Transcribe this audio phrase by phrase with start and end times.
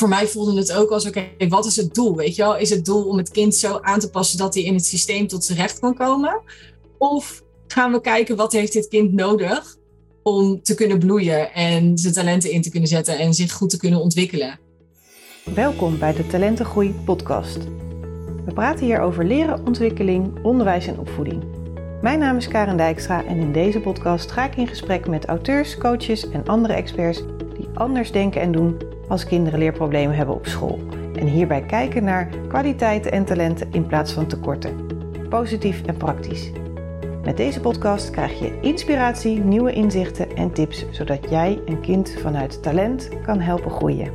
[0.00, 2.16] voor mij voelde het ook als, oké, wat is het doel?
[2.16, 2.56] Weet je wel?
[2.56, 5.26] Is het doel om het kind zo aan te passen dat hij in het systeem
[5.26, 6.40] tot zijn recht kan komen?
[6.98, 9.76] Of gaan we kijken, wat heeft dit kind nodig
[10.22, 13.78] om te kunnen bloeien en zijn talenten in te kunnen zetten en zich goed te
[13.78, 14.58] kunnen ontwikkelen?
[15.54, 17.58] Welkom bij de Talentengroei podcast.
[18.44, 21.44] We praten hier over leren, ontwikkeling, onderwijs en opvoeding.
[22.02, 25.78] Mijn naam is Karen Dijkstra en in deze podcast ga ik in gesprek met auteurs,
[25.78, 27.22] coaches en andere experts
[27.56, 30.80] die anders denken en doen als kinderen leerproblemen hebben op school.
[31.14, 34.86] En hierbij kijken naar kwaliteiten en talenten in plaats van tekorten.
[35.28, 36.50] Positief en praktisch.
[37.24, 42.62] Met deze podcast krijg je inspiratie, nieuwe inzichten en tips, zodat jij een kind vanuit
[42.62, 44.12] talent kan helpen groeien.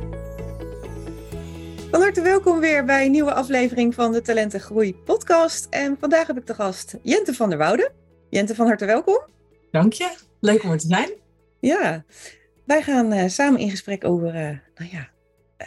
[1.90, 5.66] Van harte welkom weer bij een nieuwe aflevering van de Talentengroei podcast.
[5.70, 7.90] En vandaag heb ik de gast Jente van der Woude.
[8.28, 9.20] Jente, van harte welkom.
[9.70, 10.16] Dank je.
[10.40, 11.10] Leuk om er te zijn.
[11.60, 12.04] Ja,
[12.66, 15.10] wij gaan uh, samen in gesprek over uh, nou ja,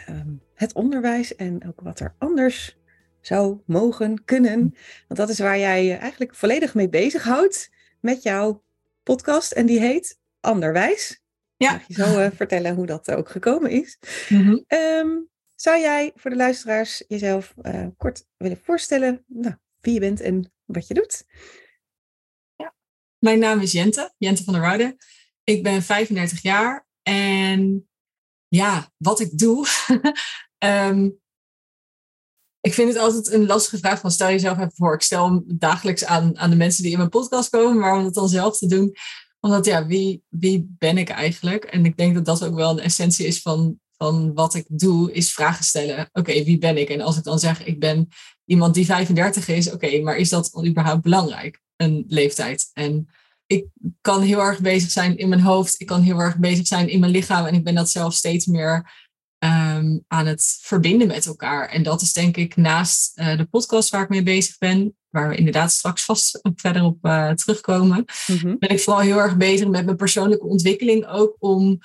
[0.08, 2.78] um, het onderwijs en ook wat er anders
[3.20, 4.60] zou mogen, kunnen.
[5.08, 7.70] Want dat is waar jij je eigenlijk volledig mee bezighoudt
[8.00, 8.64] met jouw
[9.02, 9.52] podcast.
[9.52, 11.22] En die heet Anderwijs.
[11.56, 11.72] Ja.
[11.72, 13.98] Mag je zo uh, vertellen hoe dat ook gekomen is.
[14.28, 14.64] Mm -hmm.
[14.78, 17.54] um, zou jij voor de luisteraars jezelf
[17.96, 21.24] kort willen voorstellen nou, wie je bent en wat je doet?
[22.56, 22.74] Ja.
[23.18, 24.96] Mijn naam is Jente, Jente van der Woude.
[25.44, 27.88] Ik ben 35 jaar en
[28.48, 29.66] ja, wat ik doe.
[30.64, 31.18] um,
[32.60, 34.94] ik vind het altijd een lastige vraag van stel jezelf even voor.
[34.94, 38.04] Ik stel hem dagelijks aan, aan de mensen die in mijn podcast komen, maar om
[38.04, 38.94] het dan zelf te doen.
[39.40, 41.64] Omdat ja, wie, wie ben ik eigenlijk?
[41.64, 45.12] En ik denk dat dat ook wel een essentie is van, van wat ik doe,
[45.12, 46.08] is vragen stellen.
[46.12, 46.88] Oké, wie ben ik?
[46.88, 48.08] En als ik dan zeg, ik ben
[48.44, 51.60] iemand die 35 is, oké, maar is dat überhaupt belangrijk?
[51.76, 52.70] Een leeftijd.
[52.72, 53.08] En
[53.50, 53.66] ik
[54.00, 55.80] kan heel erg bezig zijn in mijn hoofd.
[55.80, 57.46] Ik kan heel erg bezig zijn in mijn lichaam.
[57.46, 58.92] En ik ben dat zelf steeds meer
[59.44, 61.68] um, aan het verbinden met elkaar.
[61.68, 65.28] En dat is denk ik naast uh, de podcast waar ik mee bezig ben, waar
[65.28, 68.58] we inderdaad straks vast verder op uh, terugkomen, mm-hmm.
[68.58, 71.78] ben ik vooral heel erg bezig met mijn persoonlijke ontwikkeling ook om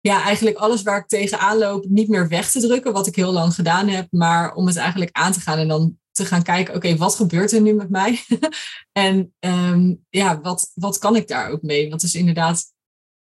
[0.00, 3.32] ja, eigenlijk alles waar ik tegenaan loop niet meer weg te drukken, wat ik heel
[3.32, 6.74] lang gedaan heb, maar om het eigenlijk aan te gaan en dan te gaan kijken,
[6.74, 8.24] oké, wat gebeurt er nu met mij?
[8.92, 11.88] en um, ja, wat, wat kan ik daar ook mee?
[11.88, 12.72] Want het is inderdaad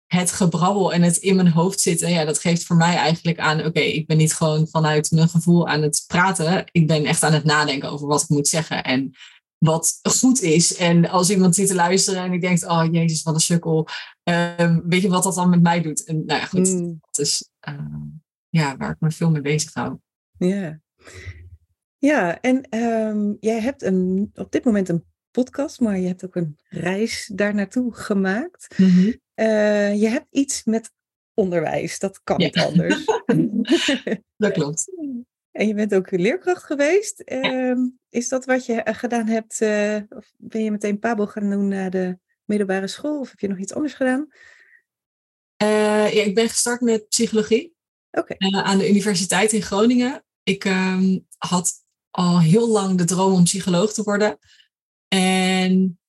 [0.08, 2.10] het gebrabbel en het in mijn hoofd zitten.
[2.10, 5.68] Ja, dat geeft voor mij eigenlijk aan, oké, ik ben niet gewoon vanuit mijn gevoel
[5.68, 6.66] aan het praten.
[6.72, 9.12] Ik ben echt aan het nadenken over wat ik moet zeggen en
[9.58, 10.76] wat goed is.
[10.76, 13.88] En als iemand zit te luisteren en ik denk, oh jezus, wat een sukkel.
[14.24, 16.04] Um, weet je wat dat dan met mij doet?
[16.04, 17.00] En nou ja, goed, mm.
[17.12, 17.76] dat is uh,
[18.50, 19.98] ja, waar ik me veel mee bezig hou.
[20.38, 20.80] Ja.
[22.02, 26.36] Ja, en um, jij hebt een, op dit moment een podcast, maar je hebt ook
[26.36, 28.78] een reis daar naartoe gemaakt.
[28.78, 29.16] Mm-hmm.
[29.36, 30.92] uh, je hebt iets met
[31.34, 32.46] onderwijs, dat kan ja.
[32.46, 33.06] niet anders.
[34.44, 34.86] dat klopt.
[35.52, 37.24] En je bent ook leerkracht geweest.
[37.26, 37.78] Uh,
[38.10, 39.62] is dat wat je gedaan hebt?
[39.62, 43.20] Uh, of ben je meteen Pabo gaan doen naar de middelbare school?
[43.20, 44.28] Of heb je nog iets anders gedaan?
[45.58, 47.74] ja, ik ben gestart met psychologie.
[48.12, 48.38] Okay.
[48.52, 50.24] aan de Universiteit in Groningen.
[50.44, 51.81] Ik um, had
[52.12, 54.38] al heel lang de droom om psycholoog te worden.
[55.08, 56.00] En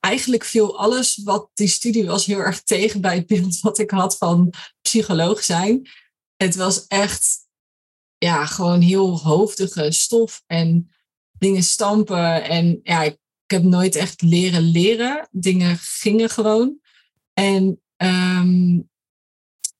[0.00, 3.90] eigenlijk viel alles wat die studie was heel erg tegen bij het beeld wat ik
[3.90, 4.52] had van
[4.82, 5.88] psycholoog zijn.
[6.36, 7.42] Het was echt
[8.18, 10.90] ja, gewoon heel hoofdige stof en
[11.38, 12.44] dingen stampen.
[12.44, 15.28] En ja, ik, heb nooit echt leren leren.
[15.30, 16.78] Dingen gingen gewoon.
[17.32, 18.90] En um,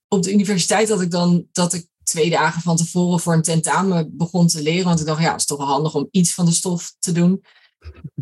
[0.08, 4.16] op de universiteit had ik dan dat ik twee dagen van tevoren voor een tentamen
[4.16, 4.84] begon te leren.
[4.84, 7.12] Want ik dacht, ja, het is toch wel handig om iets van de stof te
[7.12, 7.44] doen.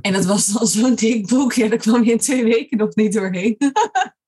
[0.01, 1.53] En dat was dan zo'n dik boek.
[1.53, 3.57] Ja, daar kwam je in twee weken nog niet doorheen.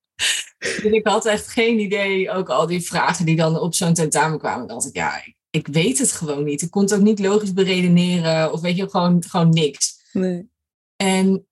[0.57, 2.31] dus ik had echt geen idee.
[2.31, 4.67] Ook al die vragen die dan op zo'n tentamen kwamen.
[4.67, 6.61] dacht ik, ja, ik, weet het gewoon niet.
[6.61, 8.51] Ik kon het ook niet logisch beredeneren.
[8.51, 10.09] Of weet je, gewoon, gewoon niks.
[10.11, 10.49] Nee.
[10.95, 11.47] En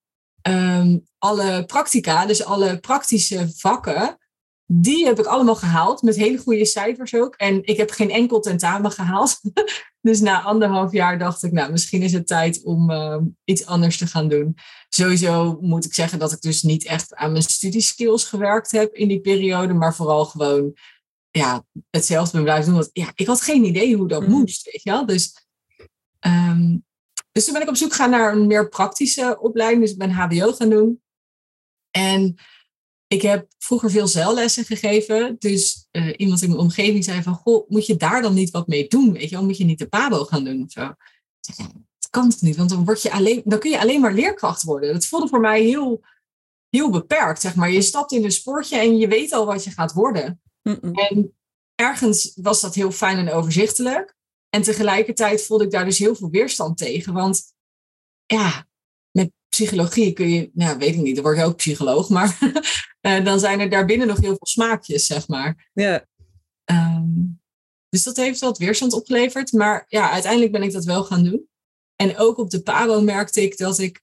[0.47, 4.18] um, alle practica, dus alle praktische vakken
[4.66, 7.35] die heb ik allemaal gehaald, met hele goede cijfers ook.
[7.35, 9.39] En ik heb geen enkel tentamen gehaald.
[10.01, 13.98] dus na anderhalf jaar dacht ik, nou, misschien is het tijd om uh, iets anders
[13.98, 14.56] te gaan doen.
[14.89, 19.07] Sowieso moet ik zeggen dat ik dus niet echt aan mijn studieskills gewerkt heb in
[19.07, 20.74] die periode, maar vooral gewoon
[21.31, 22.74] ja, hetzelfde ben blijven doen.
[22.74, 24.30] Want ja, ik had geen idee hoe dat mm.
[24.30, 25.06] moest, weet je wel.
[25.06, 25.48] Dus,
[26.19, 26.86] um,
[27.31, 29.81] dus toen ben ik op zoek gegaan naar een meer praktische opleiding.
[29.81, 31.01] Dus ik ben HBO gaan doen.
[31.92, 32.36] En
[33.13, 35.36] ik heb vroeger veel zeillessen gegeven.
[35.39, 37.33] Dus uh, iemand in mijn omgeving zei van...
[37.33, 39.13] Goh, moet je daar dan niet wat mee doen?
[39.13, 40.94] Weet je wel, moet je niet de pabo gaan doen of zo?
[41.45, 42.56] dat kan toch niet?
[42.56, 44.94] Want dan, word je alleen, dan kun je alleen maar leerkracht worden.
[44.94, 46.04] Dat voelde voor mij heel,
[46.69, 47.71] heel beperkt, zeg maar.
[47.71, 50.42] Je stapt in een sportje en je weet al wat je gaat worden.
[50.62, 50.94] Mm -mm.
[50.94, 51.33] En
[51.75, 54.16] ergens was dat heel fijn en overzichtelijk.
[54.50, 57.13] En tegelijkertijd voelde ik daar dus heel veel weerstand tegen.
[57.13, 57.44] Want
[58.25, 58.68] ja,
[59.53, 62.38] psychologie kun je, nou weet ik niet, dan word je ook psycholoog, maar
[63.01, 65.69] uh, dan zijn er daarbinnen nog heel veel smaakjes, zeg maar.
[65.73, 66.05] Ja.
[66.65, 67.41] Um,
[67.89, 69.51] dus dat heeft wat weerstand opgeleverd.
[69.51, 71.47] Maar ja, uiteindelijk ben ik dat wel gaan doen.
[71.95, 74.01] En ook op de PABO merkte ik dat ik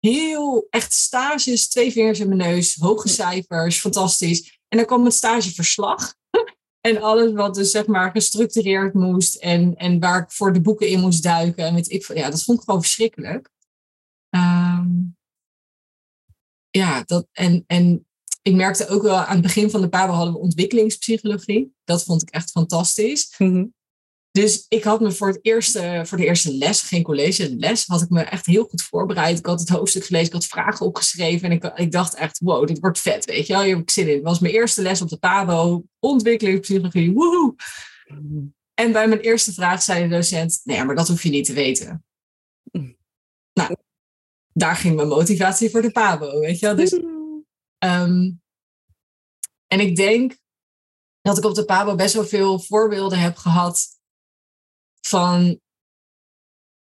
[0.00, 4.60] heel echt stages, twee vingers in mijn neus, hoge cijfers, fantastisch.
[4.68, 6.14] En dan kwam het stageverslag.
[6.80, 10.88] En alles wat dus zeg maar gestructureerd moest en, en waar ik voor de boeken
[10.88, 11.64] in moest duiken.
[11.64, 13.50] En weet ik, ja, dat vond ik gewoon verschrikkelijk.
[14.36, 15.16] Um,
[16.70, 18.06] ja, dat, en, en
[18.42, 21.74] ik merkte ook wel aan het begin van de PABO hadden we ontwikkelingspsychologie.
[21.84, 23.34] Dat vond ik echt fantastisch.
[23.38, 23.74] Mm
[24.36, 28.02] dus ik had me voor, het eerste, voor de eerste les, geen college, les, had
[28.02, 29.38] ik me echt heel goed voorbereid.
[29.38, 31.50] Ik had het hoofdstuk gelezen, ik had vragen opgeschreven.
[31.50, 33.62] En ik, ik dacht echt, wow, dit wordt vet, weet je wel.
[33.62, 34.14] Hier heb ik zin in.
[34.14, 37.54] Het was mijn eerste les op de PABO, ontwikkelingspsychologie, woehoe.
[38.74, 41.52] En bij mijn eerste vraag zei de docent, nee, maar dat hoef je niet te
[41.52, 42.04] weten.
[43.52, 43.76] Nou,
[44.58, 46.76] daar ging mijn motivatie voor de PABO, weet je wel.
[46.76, 46.92] Dus,
[47.78, 48.42] um,
[49.66, 50.36] en ik denk
[51.20, 53.86] dat ik op de PABO best wel veel voorbeelden heb gehad
[55.00, 55.60] van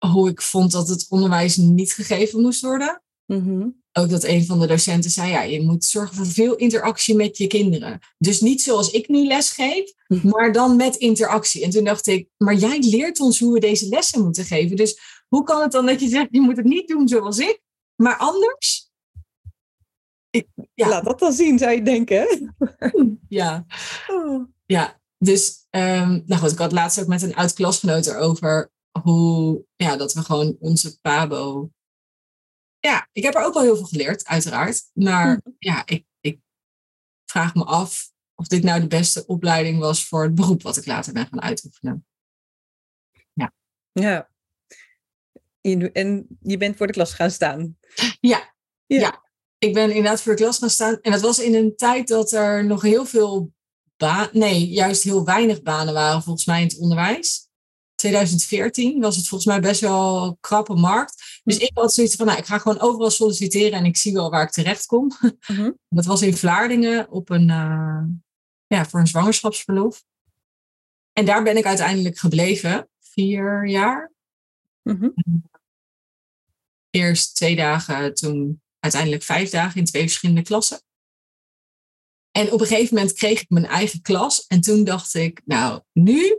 [0.06, 3.02] hoe ik vond dat het onderwijs niet gegeven moest worden.
[3.26, 3.82] Mm-hmm.
[3.92, 7.36] Ook dat een van de docenten zei, ja, je moet zorgen voor veel interactie met
[7.36, 8.00] je kinderen.
[8.18, 10.28] Dus niet zoals ik nu les geef, Mhm.
[10.28, 11.64] maar dan met interactie.
[11.64, 14.76] En toen dacht ik, maar jij leert ons hoe we deze lessen moeten geven.
[14.76, 17.60] Dus hoe kan het dan dat je zegt, je moet het niet doen zoals ik,
[17.96, 18.90] maar anders?
[20.30, 22.54] Ik, ja, Laat dat dan zien, zou je denken.
[23.28, 23.64] ja.
[24.06, 24.48] Oh.
[24.66, 28.70] Ja, dus um, nou goed, ik had laatst ook met een oud klasgenoot erover
[29.02, 31.70] hoe, ja, dat we gewoon onze Pabo.
[32.78, 34.90] Ja, ik heb er ook wel heel veel geleerd, uiteraard.
[34.92, 35.50] Maar Mhm.
[35.58, 36.40] ja, ik, ik
[37.30, 40.86] vraag me af of dit nou de beste opleiding was voor het beroep wat ik
[40.86, 42.06] later ben gaan uitoefenen.
[43.92, 44.29] Ja.
[45.60, 47.76] Je- En je bent voor de klas gaan staan.
[48.20, 48.54] Ja,
[48.86, 49.00] Ja.
[49.00, 49.22] ja.
[49.58, 50.98] ik ben inderdaad voor de klas gaan staan.
[51.00, 53.52] En dat was in een tijd dat er nog heel veel
[53.96, 57.48] baan, nee, juist heel weinig banen waren volgens mij in het onderwijs.
[57.94, 61.40] 2014 was het volgens mij best wel een krappe markt.
[61.44, 64.30] Dus ik had zoiets van, nou, ik ga gewoon overal solliciteren en ik zie wel
[64.30, 65.12] waar ik terecht kom.
[65.46, 65.70] Mhm.
[65.88, 68.02] Dat was in Vlaardingen op een, uh,
[68.66, 70.04] ja, voor een zwangerschapsverlof.
[71.12, 74.12] En daar ben ik uiteindelijk gebleven, vier jaar.
[74.82, 75.08] Mhm.
[76.90, 80.80] Eerst twee dagen, toen uiteindelijk vijf dagen in twee verschillende klassen.
[82.30, 84.46] En op een gegeven moment kreeg ik mijn eigen klas.
[84.46, 86.38] En toen dacht ik, nou, nu,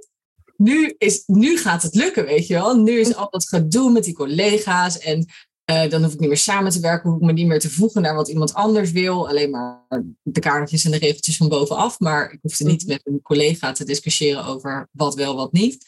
[0.57, 2.75] nu, is, nu gaat het lukken, weet je wel.
[2.77, 4.97] Nu is al dat gedoe met die collega's.
[4.97, 5.25] En
[5.71, 7.09] uh, dan hoef ik niet meer samen te werken.
[7.09, 9.27] Hoef ik me niet meer te voegen naar wat iemand anders wil.
[9.27, 9.85] Alleen maar
[10.21, 11.99] de kaartjes en de regeltjes van bovenaf.
[11.99, 15.85] Maar ik hoefde niet met een collega te discussiëren over wat wel, wat niet.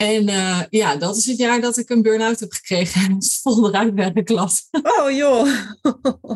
[0.00, 3.68] En uh, ja, dat is het jaar dat ik een burn-out heb gekregen en vol
[3.68, 4.68] eruit ben geklapt.
[5.00, 5.48] Oh joh.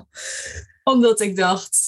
[0.92, 1.78] Omdat ik dacht,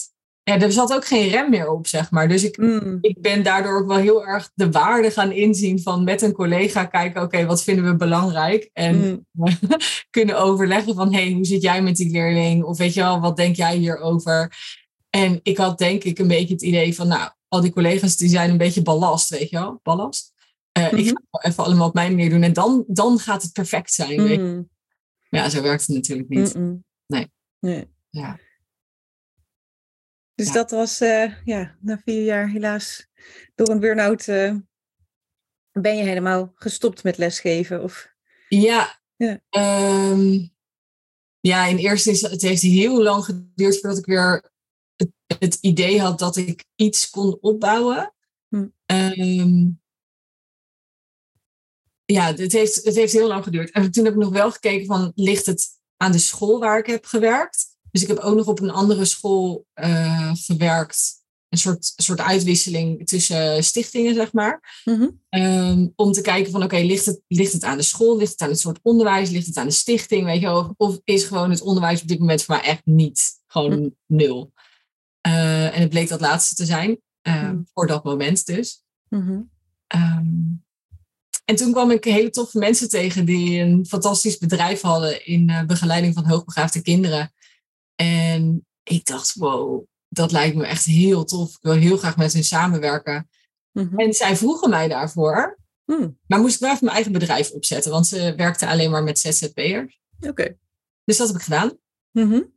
[0.42, 2.28] ja, er zat ook geen rem meer op, zeg maar.
[2.28, 2.98] Dus ik, Mm.
[3.00, 6.84] ik ben daardoor ook wel heel erg de waarde gaan inzien van met een collega
[6.84, 8.70] kijken, oké, okay, wat vinden we belangrijk?
[8.72, 9.46] En Mm.
[10.10, 12.64] kunnen overleggen van, hey, hoe zit jij met die leerling?
[12.64, 14.52] Of weet je wel, wat denk jij hierover?
[15.10, 18.28] En ik had denk ik een beetje het idee van, nou, al die collega's die
[18.28, 20.34] zijn een beetje ballast, weet je wel, ballast.
[20.76, 20.98] Uh, mm-hmm.
[20.98, 23.92] Ik ga het even allemaal op mijn manier doen en dan, dan gaat het perfect
[23.92, 24.40] zijn.
[24.40, 24.68] Mm.
[25.28, 26.54] Ja, zo werkt het natuurlijk niet.
[27.06, 27.32] Nee.
[27.58, 27.90] nee.
[28.10, 28.38] Ja.
[30.34, 30.52] Dus Ja.
[30.52, 33.06] dat was, uh, ja, na vier jaar helaas
[33.54, 34.54] door een burn-out uh,
[35.72, 37.82] ben je helemaal gestopt met lesgeven?
[37.82, 38.14] Of?
[38.48, 39.00] Ja.
[39.16, 39.40] Ja.
[40.10, 40.54] Um,
[41.40, 44.50] ja, in eerste instantie, het heeft heel lang geduurd voordat ik weer
[44.96, 48.14] het, het idee had dat ik iets kon opbouwen.
[48.48, 48.66] Hm.
[48.86, 49.80] Um,
[52.06, 53.70] ja, het heeft, het heeft heel lang geduurd.
[53.70, 56.86] En toen heb ik nog wel gekeken van, ligt het aan de school waar ik
[56.86, 57.66] heb gewerkt?
[57.90, 61.24] Dus ik heb ook nog op een andere school uh, gewerkt.
[61.48, 64.80] Een soort, soort uitwisseling tussen stichtingen, zeg maar.
[64.84, 65.20] Mm-hmm.
[65.28, 68.16] Um, om te kijken van, oké, okay, ligt, het, ligt het aan de school?
[68.16, 69.30] Ligt het aan het soort onderwijs?
[69.30, 70.24] Ligt het aan de stichting?
[70.24, 70.74] Weet je wel?
[70.76, 73.22] Of is gewoon het onderwijs op dit moment voor mij echt niet?
[73.46, 73.96] Gewoon mm-hmm.
[74.06, 74.52] nul.
[75.26, 77.00] Uh, en het bleek dat laatste te zijn.
[77.22, 77.66] Uh, mm-hmm.
[77.74, 78.82] Voor dat moment dus.
[79.94, 80.64] Um,
[81.46, 85.64] en toen kwam ik hele toffe mensen tegen die een fantastisch bedrijf hadden in uh,
[85.64, 87.32] begeleiding van hoogbegaafde kinderen.
[87.94, 91.50] En ik dacht, wow, dat lijkt me echt heel tof.
[91.50, 93.28] Ik wil heel graag met hen samenwerken.
[93.72, 93.98] Mm-hmm.
[93.98, 95.58] En zij vroegen mij daarvoor.
[95.84, 96.18] Mm.
[96.26, 99.18] Maar moest ik wel even mijn eigen bedrijf opzetten, want ze werkte alleen maar met
[99.18, 100.00] ZZP'ers.
[100.16, 100.28] Oké.
[100.28, 100.58] Okay.
[101.04, 101.78] Dus dat heb ik gedaan.
[102.12, 102.52] Mm-hmm.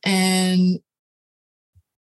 [0.00, 0.84] En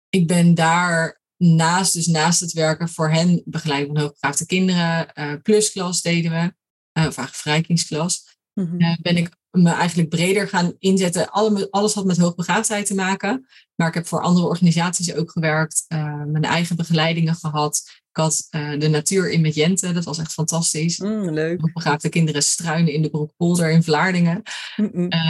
[0.09, 5.33] ik ben daar naast, dus naast het werken voor hen, begeleiding van hoogbegaafde kinderen, uh,
[5.41, 6.53] plusklas deden we,
[7.01, 11.29] uh, of verrijkingsklas, mm ben ik me eigenlijk breder gaan inzetten.
[11.31, 13.47] Alle, alles had met hoogbegaafdheid te maken.
[13.75, 15.85] Maar ik heb voor andere organisaties ook gewerkt.
[16.25, 17.81] Mijn eigen begeleidingen gehad.
[17.85, 18.47] Ik had
[18.77, 19.91] de natuur in met Jente.
[19.91, 20.97] Dat was echt fantastisch.
[20.97, 21.61] Mm, leuk.
[21.61, 24.41] Hoogbegaafde kinderen struinen in de Broekpolder in Vlaardingen.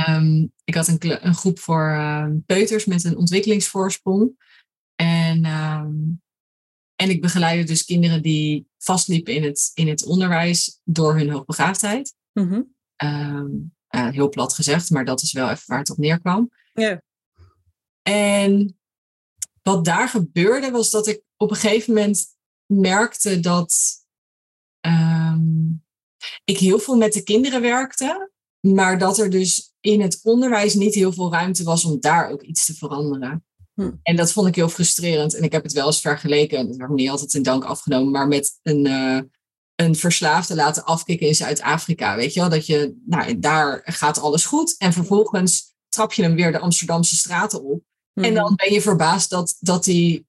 [0.09, 1.97] Um, ik had een, een groep voor
[2.45, 4.31] peuters met een ontwikkelingsvoorsprong.
[7.03, 12.15] En, ik begeleidde dus kinderen die vastliepen in het, in het onderwijs door hun hoogbegaafdheid.
[12.33, 12.75] Mm -hmm.
[13.09, 16.51] um, uh, heel plat gezegd, maar dat is wel even waar het op neerkwam.
[18.01, 18.77] En
[19.61, 22.25] wat daar gebeurde was dat ik op een gegeven moment
[22.65, 23.75] merkte dat
[24.81, 25.83] um,
[26.43, 30.93] ik heel veel met de kinderen werkte, maar dat er dus in het onderwijs niet
[30.93, 33.45] heel veel ruimte was om daar ook iets te veranderen.
[33.73, 33.91] Hm.
[34.03, 35.35] En dat vond ik heel frustrerend.
[35.35, 38.11] En ik heb het wel eens vergeleken, dat werd me niet altijd in dank afgenomen,
[38.11, 39.21] maar met een, uh,
[39.75, 42.15] een verslaafde laten afkicken in Zuid-Afrika.
[42.15, 44.75] Weet je wel, dat je, nou, daar gaat alles goed.
[44.77, 47.83] En vervolgens trap je hem weer de Amsterdamse straten op.
[48.13, 50.25] En dan ben je verbaasd dat, dat hij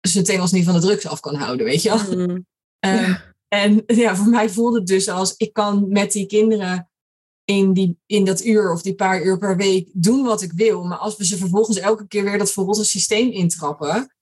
[0.00, 2.18] zijn tengels niet van de drugs af kan houden, weet je wel.
[2.18, 2.46] Um,
[2.80, 3.34] Ja.
[3.48, 6.90] En ja, voor mij voelde het dus als ik kan met die kinderen
[7.46, 10.84] in, die, in dat uur of die paar uur per week doen wat ik wil.
[10.84, 14.14] Maar als we ze vervolgens elke keer weer dat verrotte systeem intrappen.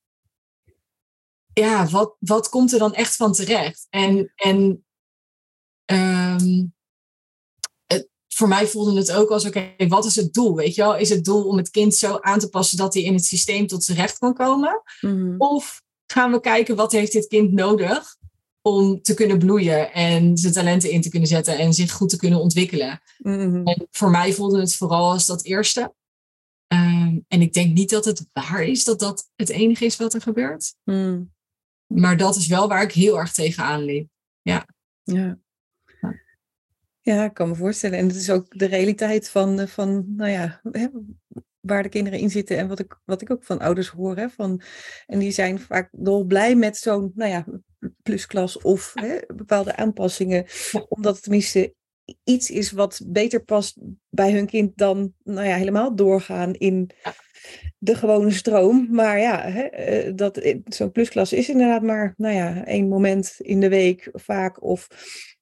[1.52, 3.86] Ja, wat, wat komt er dan echt van terecht?
[3.90, 4.84] En, en
[5.84, 6.74] um,
[7.86, 10.54] het, voor mij voelde het ook als, oké, okay, wat is het doel?
[10.54, 13.02] Weet je wel, is het doel om het kind zo aan te passen dat hij
[13.02, 14.82] in het systeem tot zijn recht kan komen?
[15.00, 15.34] Mm.
[15.38, 18.16] Of gaan we kijken, wat heeft dit kind nodig
[18.66, 22.16] om te kunnen bloeien en zijn talenten in te kunnen zetten en zich goed te
[22.16, 23.00] kunnen ontwikkelen?
[23.18, 23.66] Mm.
[23.66, 25.94] En voor mij voelde het vooral als dat eerste.
[26.68, 30.14] Um, en ik denk niet dat het waar is dat dat het enige is wat
[30.14, 30.74] er gebeurt.
[30.84, 31.32] Mm.
[31.86, 34.08] Maar dat is wel waar ik heel erg tegenaan liep.
[34.42, 34.66] Ja.
[35.02, 35.38] Ja.
[37.00, 37.98] Ja, ik kan me voorstellen.
[37.98, 40.60] En het is ook de realiteit van, van nou ja,
[41.66, 44.16] waar de kinderen in zitten en wat ik, wat ik ook van ouders hoor.
[44.16, 44.60] Hè, van,
[45.06, 47.46] en die zijn vaak dolblij met zo'n, nou ja,
[48.02, 50.46] plusklas of hè, bepaalde aanpassingen.
[50.88, 51.74] Omdat het tenminste
[52.24, 53.76] iets is wat beter past
[54.08, 56.90] bij hun kind dan, nou ja, helemaal doorgaan in
[57.78, 58.88] de gewone stroom.
[58.90, 63.68] Maar ja, hè, dat, zo'n plusklas is inderdaad maar, nou ja, één moment in de
[63.68, 64.88] week vaak of...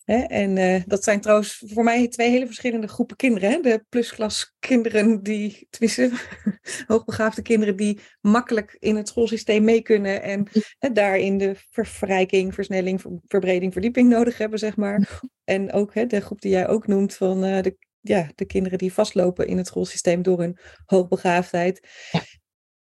[0.04, 0.16] Hè?
[0.16, 3.50] En uh, dat zijn trouwens voor mij twee hele verschillende groepen kinderen.
[3.50, 3.60] Hè?
[3.60, 6.10] De plusklas kinderen die, tenminste,
[6.86, 10.22] hoogbegaafde kinderen die makkelijk in het schoolsysteem mee kunnen.
[10.22, 15.20] En hè, daarin de verrijking, versnelling, ver, verbreding, verdieping nodig hebben, zeg maar.
[15.44, 18.78] En ook hè, de groep die jij ook noemt van uh, de, ja, de kinderen
[18.78, 21.88] die vastlopen in het schoolsysteem door hun hoogbegaafdheid.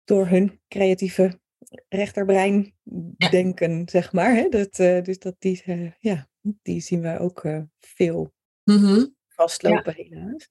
[0.04, 1.40] Door hun creatieve
[1.88, 2.74] rechterbrein
[3.16, 3.28] Ja.
[3.28, 4.34] denken, zeg maar.
[4.34, 4.48] Hè?
[4.48, 6.28] Dat, uh, dus dat die, uh, ja,
[6.62, 9.14] die zien wij ook uh, veel Mm -hmm.
[9.28, 10.04] vastlopen, ja.
[10.04, 10.48] helaas.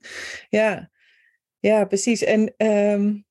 [0.49, 0.91] Ja,
[1.59, 2.23] ja precies.
[2.23, 3.25] En um,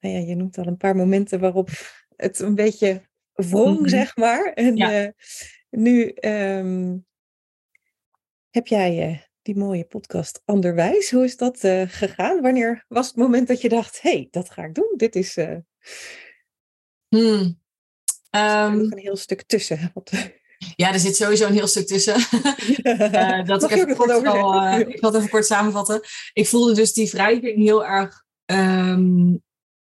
[0.00, 1.68] nou ja, je noemt al een paar momenten waarop
[2.16, 3.88] het een beetje wrong, mm -hmm.
[3.88, 4.52] zeg maar.
[4.52, 5.12] En ja.
[5.70, 7.06] nu um,
[8.50, 11.10] heb jij die mooie podcast Anderwijs.
[11.10, 12.40] Hoe is dat gegaan?
[12.40, 14.94] Wanneer was het moment dat je dacht, hé, hey, dat ga ik doen?
[14.96, 15.38] Dit is...
[17.08, 17.60] Hmm.
[18.30, 19.92] Um, nog een heel stuk tussen.
[20.76, 22.16] Ja, er zit sowieso een heel stuk tussen.
[22.82, 26.00] uh, dat ik, even kort al, uh, ik wil het even kort samenvatten.
[26.32, 28.24] Ik voelde dus die wrijving heel erg...
[28.44, 29.42] Um,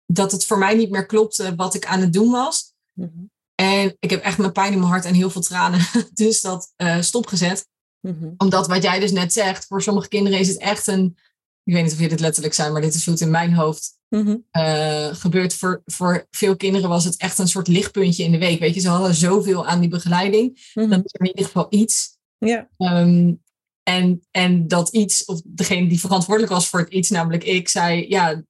[0.06, 2.74] dat het voor mij niet meer klopte wat ik aan het doen was.
[2.92, 3.30] Mm -hmm.
[3.54, 5.80] En ik heb echt mijn pijn in mijn hart en heel veel tranen.
[6.12, 7.66] Dus dat uh, stopgezet.
[8.00, 8.34] Mm -hmm.
[8.36, 11.18] Omdat wat jij dus net zegt, voor sommige kinderen is het echt een...
[11.64, 13.54] Ik weet niet of je dit letterlijk zijn, maar dit is hoe het in mijn
[13.54, 14.46] hoofd mm -hmm.
[14.52, 15.54] uh, gebeurt.
[15.54, 18.58] Voor, voor veel kinderen was het echt een soort lichtpuntje in de week.
[18.58, 20.70] Weet je, ze hadden zoveel aan die begeleiding.
[20.74, 20.88] Mhm.
[20.88, 22.18] Dan is er in ieder geval iets.
[22.38, 22.68] Ja.
[22.78, 23.42] Um,
[23.82, 28.08] en, en dat iets, of degene die verantwoordelijk was voor het iets, namelijk ik, zei:
[28.08, 28.42] Ja,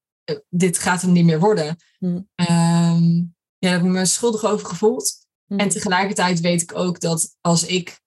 [0.49, 1.77] dit gaat hem niet meer worden.
[1.99, 2.15] Mhm.
[2.15, 5.15] Um, ja, daar heb ik me schuldig over gevoeld.
[5.47, 5.61] Mhm.
[5.61, 8.01] En tegelijkertijd weet ik ook dat als ik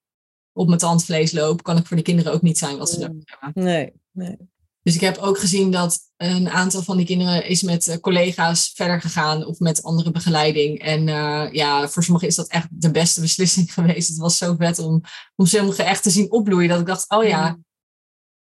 [0.54, 3.24] op mijn tandvlees loop, kan ik voor de kinderen ook niet zijn wat ze nodig
[3.40, 3.64] hebben.
[3.64, 4.38] Nee, nee.
[4.86, 9.02] Dus ik heb ook gezien dat een aantal van die kinderen is met collega's verder
[9.02, 10.80] gegaan of met andere begeleiding.
[10.80, 14.08] En uh, ja, voor sommigen is dat echt de beste beslissing geweest.
[14.08, 15.02] Het was zo vet om,
[15.36, 16.70] om sommigen echt te zien opbloeien.
[16.70, 17.66] Dat ik dacht, oh ja, mm.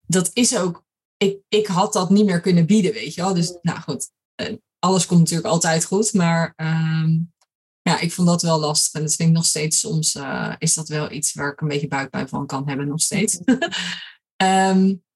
[0.07, 0.85] dat is ook,
[1.17, 3.35] ik, ik had dat niet meer kunnen bieden, weet je wel.
[3.35, 4.11] Dus nou goed,
[4.43, 6.13] uh, alles komt natuurlijk altijd goed.
[6.13, 7.33] Maar um,
[7.83, 8.93] ja, ik vond dat wel lastig.
[8.93, 11.69] En dat vind ik nog steeds soms, uh, is dat wel iets waar ik een
[11.69, 13.39] beetje buikpijn van kan hebben nog steeds.
[14.43, 15.03] um,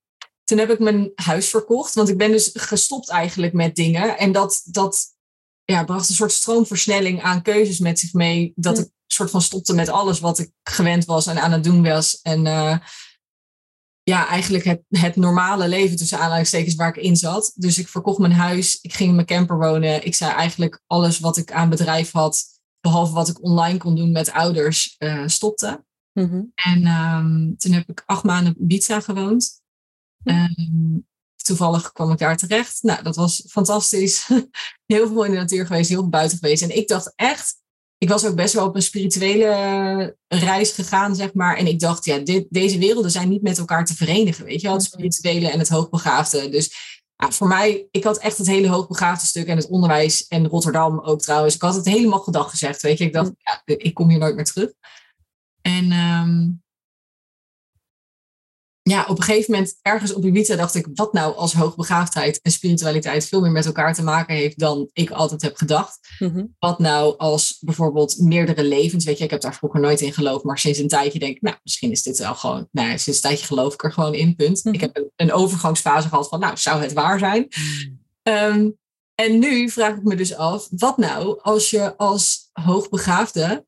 [0.47, 4.19] toen heb ik mijn huis verkocht, want ik ben dus gestopt eigenlijk met dingen.
[4.19, 5.15] En dat, dat
[5.65, 8.53] ja, bracht een soort stroomversnelling aan keuzes met zich mee.
[8.57, 11.65] Dat ik een soort van stopte met alles wat ik gewend was en aan het
[11.65, 12.21] doen was.
[12.23, 12.79] En uh,
[14.03, 17.53] ja, eigenlijk het, het normale leven tussen aanhalingstekens waar ik in zat.
[17.55, 20.05] Dus ik verkocht mijn huis, ik ging in mijn camper wonen.
[20.05, 22.45] Ik zei eigenlijk alles wat ik aan bedrijf had,
[22.81, 25.85] behalve wat ik online kon doen met ouders, uh, stopte.
[26.13, 26.53] Mm-hmm.
[26.55, 29.65] En um, toen heb ik acht maanden in Ibiza gewoond.
[30.27, 31.07] Um,
[31.37, 32.83] toevallig kwam ik daar terecht.
[32.83, 34.29] Nou, dat was fantastisch.
[34.87, 36.63] heel veel in de natuur geweest, heel veel buiten geweest.
[36.63, 37.55] En ik dacht echt,
[37.99, 41.57] ik was ook best wel op een spirituele reis gegaan, zeg maar.
[41.57, 44.67] En ik dacht, ja, dit, deze werelden zijn niet met elkaar te verenigen, weet je
[44.67, 44.77] wel.
[44.77, 46.49] Het spirituele en het hoogbegaafde.
[46.49, 46.75] Dus
[47.17, 51.01] ja, voor mij, ik had echt het hele hoogbegaafde stuk en het onderwijs en Rotterdam
[51.01, 51.55] ook trouwens.
[51.55, 53.05] Ik had het helemaal gedag gezegd, weet je.
[53.05, 54.73] Ik dacht, ja, ik kom hier nooit meer terug.
[55.63, 56.65] En um,
[58.89, 62.51] ja, op een gegeven moment ergens op Ibiza dacht ik, wat nou als hoogbegaafdheid en
[62.51, 65.99] spiritualiteit veel meer met elkaar te maken heeft dan ik altijd heb gedacht.
[66.19, 66.55] Mm-hmm.
[66.59, 70.45] Wat nou als bijvoorbeeld meerdere levens, weet je, ik heb daar vroeger nooit in geloofd,
[70.45, 73.29] maar sinds een tijdje denk ik, nou, misschien is dit wel gewoon, nou, sinds een
[73.29, 74.65] tijdje geloof ik er gewoon in, punt.
[74.65, 77.49] Ik heb een, een, overgangsfase gehad van, nou, zou het waar zijn?
[78.23, 78.77] Um,
[79.15, 83.67] en nu vraag ik me dus af, wat nou als je als hoogbegaafde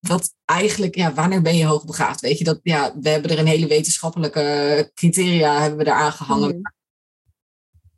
[0.00, 2.20] wat eigenlijk, ja, wanneer ben je hoogbegaafd?
[2.20, 6.56] Weet je, dat, ja, we hebben er een hele wetenschappelijke criteria hebben we eraan gehangen.
[6.56, 6.72] Mm.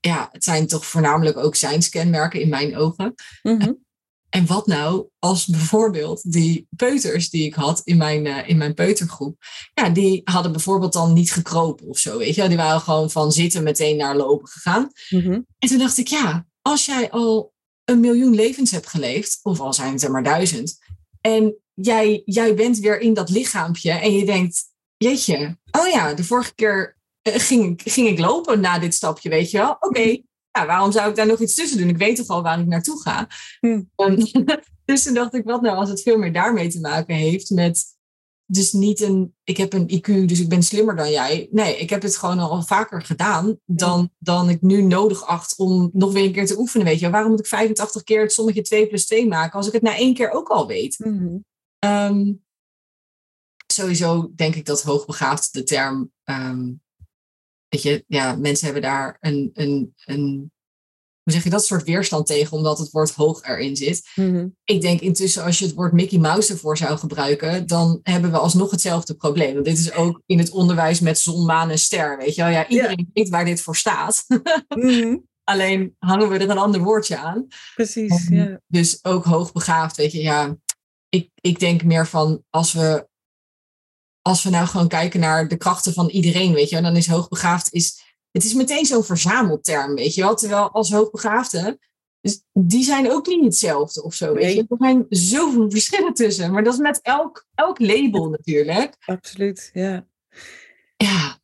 [0.01, 3.15] Ja, het zijn toch voornamelijk ook zijnskenmerken in mijn ogen.
[3.43, 3.85] Mm-hmm.
[4.29, 8.75] En wat nou als bijvoorbeeld die peuters die ik had in mijn, uh, in mijn
[8.75, 9.37] peutergroep,
[9.75, 12.49] ja, die hadden bijvoorbeeld dan niet gekropen of zo, weet je.
[12.49, 14.91] Die waren gewoon van zitten meteen naar lopen gegaan.
[15.11, 15.47] Mm-hmm.
[15.59, 17.53] En toen dacht ik, ja, als jij al
[17.85, 20.79] een miljoen levens hebt geleefd, of al zijn het er maar duizend,
[21.21, 24.65] en jij, jij bent weer in dat lichaampje en je denkt,
[24.97, 26.97] jeetje, oh ja, de vorige keer
[27.29, 29.71] uh, ging, ging ik lopen na dit stapje, weet je wel.
[29.71, 31.89] Oké, okay, ja, waarom zou ik daar nog iets tussen doen?
[31.89, 33.29] Ik weet toch al waar ik naartoe ga.
[33.61, 33.83] Hm.
[33.97, 34.17] Um,
[34.85, 38.01] dus toen dacht ik, wat nou als het veel meer daarmee te maken heeft met...
[38.47, 41.49] Dus niet een, ik heb een IQ, dus ik ben slimmer dan jij.
[41.51, 45.91] Nee, ik heb het gewoon al vaker gedaan dan, dan ik nu nodig acht om
[45.93, 46.87] nog weer een keer te oefenen.
[46.87, 49.73] Weet je, waarom moet ik 85 keer het sommetje 2 plus 2 maken als ik
[49.73, 50.99] het na één keer ook al weet?
[50.99, 51.45] Mm-hmm.
[51.85, 52.43] Um,
[53.73, 56.13] sowieso denk ik dat hoogbegaafd de term.
[56.25, 56.81] Um,
[57.69, 60.51] weet je, ja, mensen hebben daar een, een, een.
[61.23, 64.11] Hoe zeg je dat soort weerstand tegen, omdat het woord hoog erin zit.
[64.15, 64.57] Mm-hmm.
[64.65, 68.39] Ik denk intussen, als je het woord Mickey Mouse ervoor zou gebruiken, dan hebben we
[68.39, 69.55] alsnog hetzelfde probleem.
[69.55, 72.19] Want dit is ook in het onderwijs met zon, maan en ster.
[72.19, 73.11] Weet je wel, ja, iedereen yeah.
[73.13, 74.25] weet waar dit voor staat.
[74.69, 75.25] mm-hmm.
[75.45, 77.47] Alleen hangen we er een ander woordje aan.
[77.75, 78.61] Precies, um, ja.
[78.67, 80.57] Dus ook hoogbegaafd, weet je, ja
[81.15, 83.09] ik, ik denk meer van als we,
[84.23, 87.07] als we nou gewoon kijken naar de krachten van iedereen, weet je, en dan is
[87.07, 90.35] hoogbegaafd, is, het is meteen zo'n verzamelterm, weet je wel.
[90.35, 91.79] Terwijl als hoogbegaafden,
[92.21, 94.55] dus die zijn ook niet hetzelfde of zo, weet Nee.
[94.55, 94.67] je.
[94.69, 98.97] Er zijn zoveel verschillen tussen, maar dat is met elk, elk label natuurlijk.
[99.07, 100.07] Absoluut, ja.
[100.97, 101.41] Ja,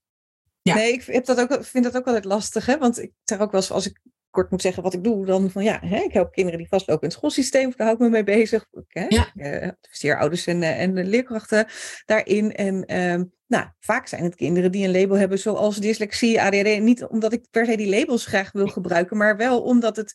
[0.62, 0.74] Ja.
[0.74, 2.78] Nee, ik heb dat ook, vind dat ook altijd lastig, hè?
[2.78, 4.00] want ik zeg ook wel eens, als ik
[4.30, 7.02] kort moet zeggen wat ik doe, dan van ja, hè, ik help kinderen die vastlopen
[7.02, 8.66] in het schoolsysteem, daar hou ik me mee bezig.
[8.72, 9.32] Ik, hè, Ja.
[9.34, 11.66] eh, adviseer ouders en, eh, en leerkrachten
[12.06, 12.54] daarin.
[12.54, 16.80] En ehm, nou, vaak zijn het kinderen die een label hebben zoals dyslexie, ADHD.
[16.80, 20.14] Niet omdat ik per se die labels graag wil gebruiken, maar wel omdat het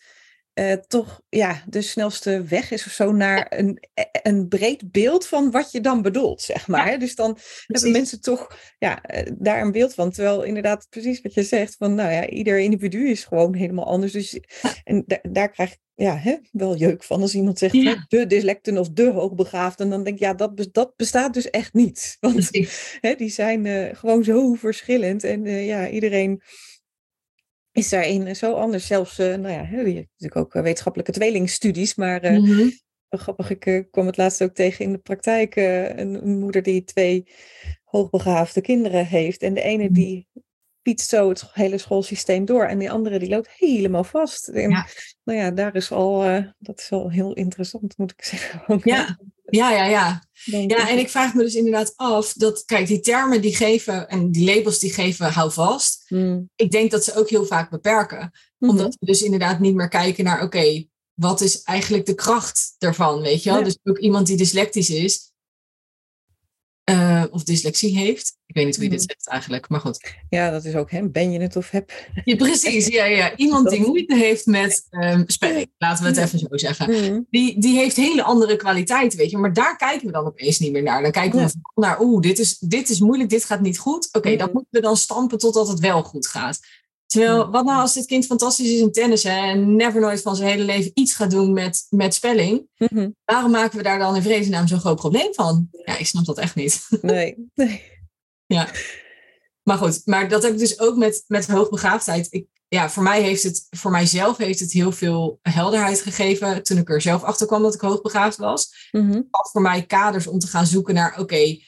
[0.53, 5.27] eh, toch ja, de snelste weg is of zo naar een, e, een breed beeld
[5.27, 6.99] van wat je dan bedoelt, zeg maar.
[6.99, 7.37] Dus dan
[7.67, 10.11] hebben mensen toch ja, eh, daar een beeld van.
[10.11, 14.11] Terwijl inderdaad precies wat je zegt, van nou ja, ieder individu is gewoon helemaal anders.
[14.11, 14.39] Dus,
[14.83, 18.05] en da- daar krijg ik ja, hè, wel jeuk van als iemand zegt Ja.
[18.07, 19.89] de dyslecten of de hoogbegaafden.
[19.89, 22.17] Dan denk ik, ja, dat, dat bestaat dus echt niet.
[22.19, 22.49] Want
[23.01, 25.23] hè, die zijn eh, gewoon zo verschillend.
[25.23, 26.41] En ja, iedereen
[27.73, 28.88] is daarin zo anders.
[28.88, 31.95] Zelfs, eh, nou ja, je hebt natuurlijk ook eh, wetenschappelijke tweelingstudies.
[31.95, 32.69] Maar eh, Mhm.
[33.09, 35.55] grappig, ik kwam het laatst ook tegen in de praktijk.
[35.55, 37.23] een, een moeder die twee
[37.83, 39.41] hoogbegaafde kinderen heeft.
[39.41, 39.93] En de ene Mhm.
[39.93, 40.27] die
[40.81, 42.65] fietst zo het hele schoolsysteem door.
[42.65, 44.47] En die andere die loopt helemaal vast.
[44.47, 44.88] En Ja.
[45.23, 48.62] nou ja, daar is al, dat is al heel interessant, moet ik zeggen.
[48.83, 49.19] Ja.
[49.49, 50.23] Ja, ja, ja.
[50.45, 54.32] Ja, en ik vraag me dus inderdaad af dat, kijk, die termen die geven en
[54.32, 56.03] die labels die geven, hou vast.
[56.08, 56.49] Hmm.
[56.56, 58.32] Ik denk dat ze ook heel vaak beperken.
[58.58, 58.71] Mhm.
[58.71, 63.21] Omdat we dus inderdaad niet meer kijken naar, oké, wat is eigenlijk de kracht daarvan,
[63.21, 63.60] weet je wel?
[63.60, 63.65] Ja.
[63.65, 65.32] Dus ook iemand die dyslectisch is,
[66.84, 68.38] eh, of dyslexie heeft.
[68.46, 69.10] Ik weet niet hoe je dit Mhm.
[69.10, 70.13] zegt eigenlijk, maar goed.
[70.30, 71.91] Ja, dat is ook, hè, ben je het of heb.
[72.24, 73.36] Ja, precies, ja, ja.
[73.36, 76.96] Iemand die moeite heeft met ehm spelling, laten we het even zo zeggen.
[76.96, 77.28] Hmm.
[77.30, 79.38] Die, die heeft hele andere kwaliteiten, weet je.
[79.38, 81.02] Maar daar kijken we dan opeens niet meer naar.
[81.02, 81.52] Dan kijken we Ja.
[81.76, 84.10] naar, oeh, dit is, dit is moeilijk, dit gaat niet goed.
[84.12, 84.38] Oké, Mhm.
[84.38, 86.60] dan moeten we dan stampen totdat het wel goed gaat.
[87.13, 90.36] Terwijl, wat nou als dit kind fantastisch is in tennis hè, en never nooit van
[90.36, 92.67] zijn hele leven iets gaat doen met, met spelling?
[92.78, 93.10] Mhm.
[93.26, 95.69] Waarom maken we daar dan in vredesnaam zo'n groot probleem van?
[95.86, 96.88] Ja, ik snap dat echt niet.
[97.02, 97.82] Nee, nee.
[98.45, 98.69] Ja.
[99.63, 102.28] Maar goed, maar dat heb ik dus ook met, met hoogbegaafdheid.
[102.30, 106.78] Ik, ja, voor mij heeft het, voor mijzelf heeft het heel veel helderheid gegeven toen
[106.78, 108.89] ik er zelf achter kwam dat ik hoogbegaafd was.
[109.30, 111.60] Had voor mij kaders om te gaan zoeken naar, oké,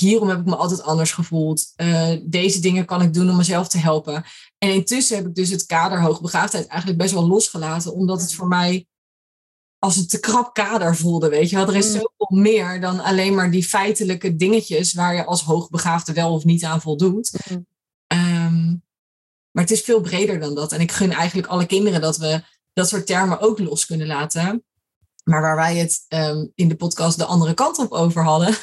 [0.00, 1.72] hierom heb ik me altijd anders gevoeld.
[1.76, 4.24] Eh, deze dingen kan ik doen om mezelf te helpen.
[4.58, 8.48] En intussen heb ik dus het kader hoogbegaafdheid eigenlijk best wel losgelaten, omdat het voor
[8.48, 8.86] mij
[9.78, 11.56] als een te krap kader voelde, weet je.
[11.56, 11.92] Er is Mm.
[11.92, 16.64] zoveel meer dan alleen maar die feitelijke dingetjes waar je als hoogbegaafde wel of niet
[16.64, 17.32] aan voldoet.
[17.44, 17.60] Mhm.
[18.06, 18.66] Ehm,
[19.50, 20.72] maar het is veel breder dan dat.
[20.72, 24.64] En ik gun eigenlijk alle kinderen dat we dat soort termen ook los kunnen laten.
[25.24, 28.54] Maar waar wij het ehm, in de podcast de andere kant op over hadden,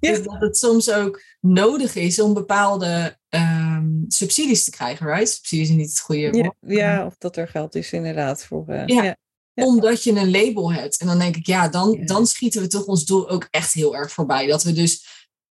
[0.00, 0.10] Ja.
[0.10, 5.28] is dat het soms ook nodig is om bepaalde ehm, subsidies te krijgen, right?
[5.28, 6.54] Subsidies is niet het goede woord.
[6.60, 8.68] Ja, ja, of dat er geld is inderdaad voor...
[8.68, 9.02] eh, Ja.
[9.02, 9.16] ja.
[9.54, 10.96] Omdat je een label hebt.
[11.00, 13.96] En dan denk ik, ja dan, dan schieten we toch ons doel ook echt heel
[13.96, 14.46] erg voorbij.
[14.46, 15.06] Dat we dus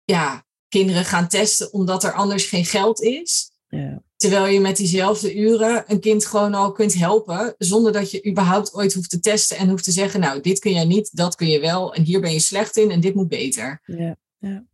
[0.04, 3.50] ja, kinderen gaan testen omdat er anders geen geld is.
[3.68, 4.02] Ja.
[4.16, 7.54] Terwijl je met diezelfde uren een kind gewoon al kunt helpen.
[7.58, 10.72] Zonder dat je überhaupt ooit hoeft te testen en hoeft te zeggen, nou, dit kun
[10.72, 11.94] jij niet, dat kun je wel.
[11.94, 13.82] En hier ben je slecht in en dit moet beter.
[13.84, 14.64] Ja, ja.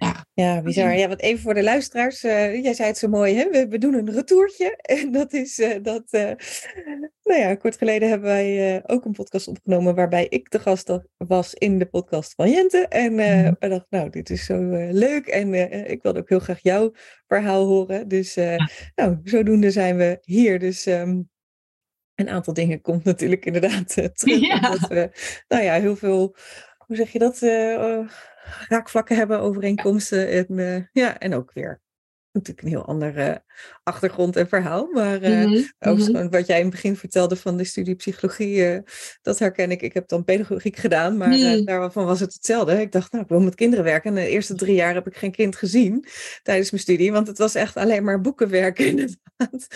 [0.00, 0.24] Ja.
[0.34, 0.96] Ja, bizar.
[0.96, 2.22] Ja, want even voor de luisteraars.
[2.22, 3.50] eh, jij zei het zo mooi, hè?
[3.50, 4.76] We, we doen een retourtje.
[4.82, 6.02] En dat is eh, dat...
[6.10, 6.32] eh,
[7.22, 9.94] nou ja, kort geleden hebben wij ook een podcast opgenomen...
[9.94, 12.86] waarbij ik de gast was in de podcast van Jente.
[12.88, 13.52] En Mhm.
[13.58, 14.58] we dachten, nou, dit is zo
[14.92, 15.26] leuk.
[15.26, 15.54] En
[15.90, 16.92] ik wilde ook heel graag jouw
[17.26, 18.08] verhaal horen.
[18.08, 18.68] Dus Ja.
[18.94, 20.58] nou, zodoende zijn we hier.
[20.58, 20.86] Dus...
[20.86, 21.20] ehm,
[22.14, 24.40] een aantal dingen komt natuurlijk inderdaad terug.
[24.48, 24.54] Ja.
[24.72, 25.10] Omdat we,
[25.48, 26.36] nou ja, heel veel,
[26.86, 27.98] hoe zeg je dat, eh,
[28.68, 30.28] raakvlakken hebben, overeenkomsten.
[30.28, 31.80] En, eh, ja, en ook weer
[32.32, 33.42] natuurlijk een heel andere
[33.82, 34.88] achtergrond en verhaal.
[34.92, 35.14] Maar
[35.78, 36.02] ook mhm.
[36.02, 38.80] gewoon wat jij in het begin vertelde van de studie psychologie, eh,
[39.22, 39.82] dat herken ik.
[39.82, 41.64] Ik heb dan pedagogiek gedaan, maar eh, Hmm.
[41.64, 42.80] daarvan was het hetzelfde.
[42.80, 44.16] Ik dacht, nou, ik wil met kinderen werken.
[44.16, 46.06] En de eerste drie jaar heb ik geen kind gezien
[46.42, 49.66] tijdens mijn studie, want het was echt alleen maar boekenwerk inderdaad.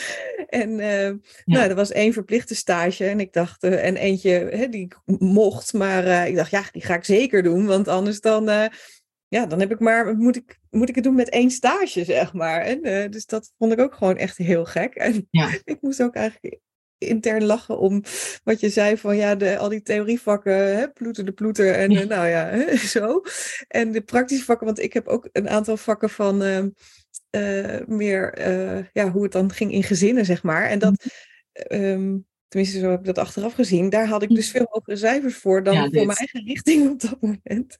[0.48, 0.76] En
[1.44, 5.72] nou, er was één verplichte stage en ik dacht, en eentje hè, die ik mocht,
[5.72, 8.70] maar ik dacht, ja, die ga ik zeker doen, want anders dan,
[9.34, 12.32] ja, dan heb ik maar, moet ik, moet ik het doen met één stage, zeg
[12.32, 12.60] maar.
[12.60, 14.94] En, eh, dus dat vond ik ook gewoon echt heel gek.
[15.06, 15.50] En Ja.
[15.64, 16.60] ik moest ook eigenlijk
[16.98, 18.02] intern lachen om
[18.44, 22.00] wat je zei van ja, de, al die theorievakken, hè, ploeter de ploeter en Ja.
[22.00, 23.22] eh, nou ja, hè, zo.
[23.68, 26.68] En de praktische vakken, want ik heb ook een aantal vakken van ehm,
[27.30, 28.38] eh, meer
[28.92, 30.64] ja, hoe het dan ging in gezinnen, zeg maar.
[30.64, 31.04] En dat,
[31.52, 32.16] ehm,
[32.54, 35.62] tenminste zo heb ik dat achteraf gezien, daar had ik dus veel hogere cijfers voor
[35.62, 37.78] dan Ja, voor mijn eigen richting op dat moment.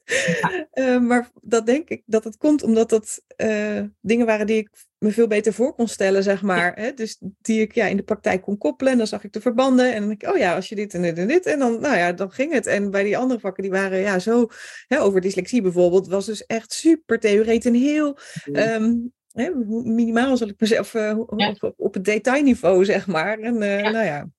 [0.71, 4.69] Eh, maar dat denk ik dat het komt omdat dat eh, dingen waren die ik
[4.97, 6.73] me veel beter voor kon stellen, zeg maar.
[6.79, 6.93] Hè?
[6.93, 8.91] Dus die ik ja, in de praktijk kon koppelen.
[8.91, 9.93] En dan zag ik de verbanden.
[9.93, 11.45] En dan denk ik, oh ja, als je dit en dit en dit.
[11.45, 12.67] En dan, nou ja, dan ging het.
[12.67, 14.47] En bij die andere vakken, die waren ja zo...
[14.87, 17.65] Hè, over dyslexie bijvoorbeeld, was dus echt super theoretisch.
[17.65, 18.17] En heel...
[18.51, 18.93] ehm,
[19.31, 19.49] hè,
[19.83, 21.17] minimaal zal ik mezelf Ja.
[21.59, 23.39] op, op het detailniveau, zeg maar.
[23.39, 24.29] En nou ja,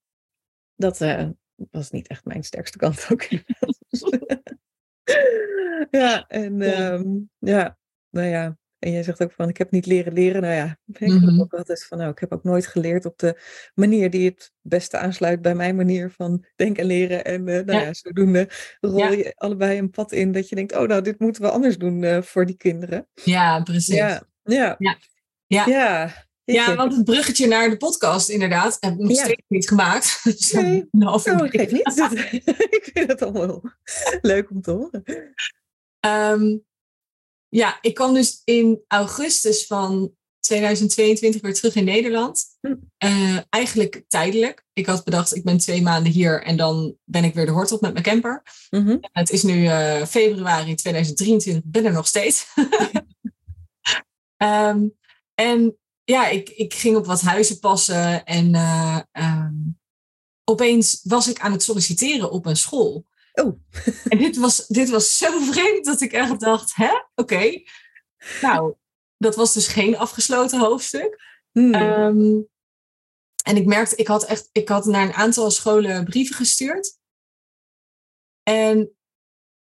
[0.76, 1.28] dat eh,
[1.70, 3.22] was niet echt mijn sterkste kant ook.
[5.90, 6.72] ja, en Ja.
[6.92, 7.08] ehm,
[7.38, 7.78] ja,
[8.10, 8.56] nou ja.
[8.78, 10.42] En jij zegt ook van, ik heb niet leren leren.
[10.42, 11.40] Nou ja, ik heb Mhm.
[11.40, 13.40] ook altijd van, nou, ik heb ook nooit geleerd op de
[13.74, 17.24] manier die het beste aansluit bij mijn manier van denken en leren.
[17.24, 17.84] En eh, nou Ja.
[17.84, 18.48] ja, zodoende
[18.80, 19.08] rol Ja.
[19.10, 22.02] je allebei een pad in dat je denkt, oh nou, dit moeten we anders doen
[22.04, 23.08] eh, voor die kinderen.
[23.24, 23.94] Ja, precies.
[23.94, 24.76] Ja, ja.
[24.78, 25.66] Ja.
[25.66, 26.25] Ja.
[26.54, 29.24] Ja, want het bruggetje naar de podcast, inderdaad, heb ik nog Ja.
[29.24, 30.20] steeds niet gemaakt.
[30.24, 30.86] Dus Nee.
[30.98, 31.86] half Oh, geeft niet.
[32.78, 33.62] Ik vind het allemaal
[34.20, 35.04] leuk om te horen.
[36.00, 36.56] Ehm,
[37.48, 42.44] ja, ik kwam dus in augustus van 2022 weer terug in Nederland.
[42.60, 42.74] Hm.
[42.98, 44.64] Eh, eigenlijk tijdelijk.
[44.72, 47.72] Ik had bedacht, ik ben twee maanden hier en dan ben ik weer de hort
[47.72, 48.42] op met mijn camper.
[48.70, 48.96] Mhm.
[49.00, 52.46] Het is nu eh, februari 2023, ik ben er nog steeds.
[54.36, 54.88] Ehm,
[55.34, 59.54] en ja, ik, ik ging op wat huizen passen en eh, ehm,
[60.44, 63.06] opeens was ik aan het solliciteren op een school.
[63.32, 63.60] Oh.
[64.08, 67.62] En dit was, dit was zo vreemd dat ik echt dacht, hè, oké.
[68.40, 68.74] Nou,
[69.16, 71.22] dat was dus geen afgesloten hoofdstuk.
[71.52, 71.74] Hmm.
[71.74, 72.40] Ehm,
[73.44, 76.98] en ik merkte, ik had echt, ik had naar een aantal scholen brieven gestuurd.
[78.42, 78.96] En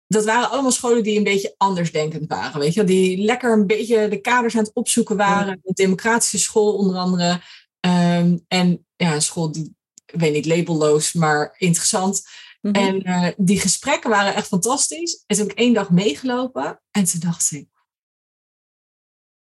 [0.08, 2.84] dat waren allemaal scholen die een beetje andersdenkend waren, weet je.
[2.84, 5.60] Die lekker een beetje de kaders aan het opzoeken waren.
[5.62, 7.40] Een democratische school onder andere.
[7.80, 12.22] Ehm, en ja, een school die, ik weet niet, labelloos, maar interessant.
[12.60, 12.74] Mhm.
[12.74, 15.24] En eh, die gesprekken waren echt fantastisch.
[15.26, 16.80] En toen heb ik één dag meegelopen.
[16.90, 17.68] En toen dacht ik,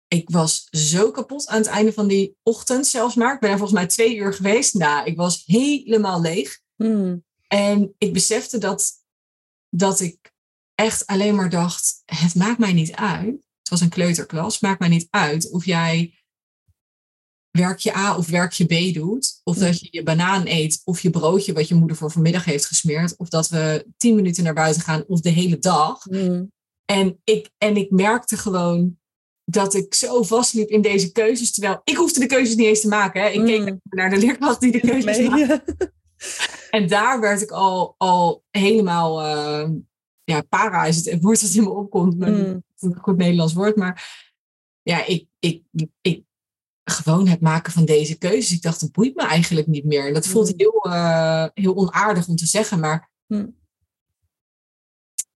[0.07, 3.33] ik was zo kapot aan het einde van die ochtend zelfs maar.
[3.33, 4.73] Ik ben er volgens mij twee uur geweest.
[4.73, 6.59] Nou, ik was helemaal leeg.
[6.75, 7.23] Hmm.
[7.47, 8.91] En ik besefte dat,
[9.69, 10.30] dat ik
[10.81, 13.25] echt alleen maar dacht, het maakt mij niet uit.
[13.59, 16.13] Het was een kleuterklas, maakt mij niet uit of jij
[17.51, 19.41] werkje A of werkje B doet.
[19.43, 22.65] Of dat je je banaan eet of je broodje wat je moeder voor vanmiddag heeft
[22.65, 23.17] gesmeerd.
[23.17, 26.03] Of dat we tien minuten naar buiten gaan of de hele dag.
[26.03, 26.51] Hmm.
[26.85, 28.99] En ik, en ik merkte gewoon
[29.45, 31.51] dat ik zo vastliep in deze keuzes.
[31.51, 33.21] Terwijl ik hoefde de keuzes niet eens te maken.
[33.21, 33.27] Hè.
[33.29, 33.81] Ik keek Mm.
[33.89, 35.63] naar de leerkracht die de keuzes maakte.
[36.69, 39.21] En daar werd ik al, al helemaal...
[39.21, 39.69] eh,
[40.23, 42.17] ja, para is het woord dat in me opkomt.
[42.17, 43.75] Maar is een goed Nederlands woord.
[43.75, 44.27] Maar
[44.81, 45.63] ja, ik, ik,
[46.01, 46.23] ik,
[46.83, 48.51] gewoon het maken van deze keuzes.
[48.51, 50.07] Ik dacht, dat boeit me eigenlijk niet meer.
[50.07, 50.53] En dat voelt Mm.
[50.57, 52.79] heel, eh, heel onaardig om te zeggen.
[52.79, 53.55] Maar Hmm.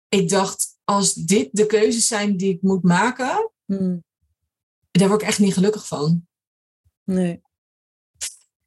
[0.10, 3.52] ik dacht, als dit de keuzes zijn die ik moet maken...
[3.66, 4.04] Hmm.
[4.92, 6.28] daar word ik echt niet gelukkig van.
[7.04, 7.42] Nee.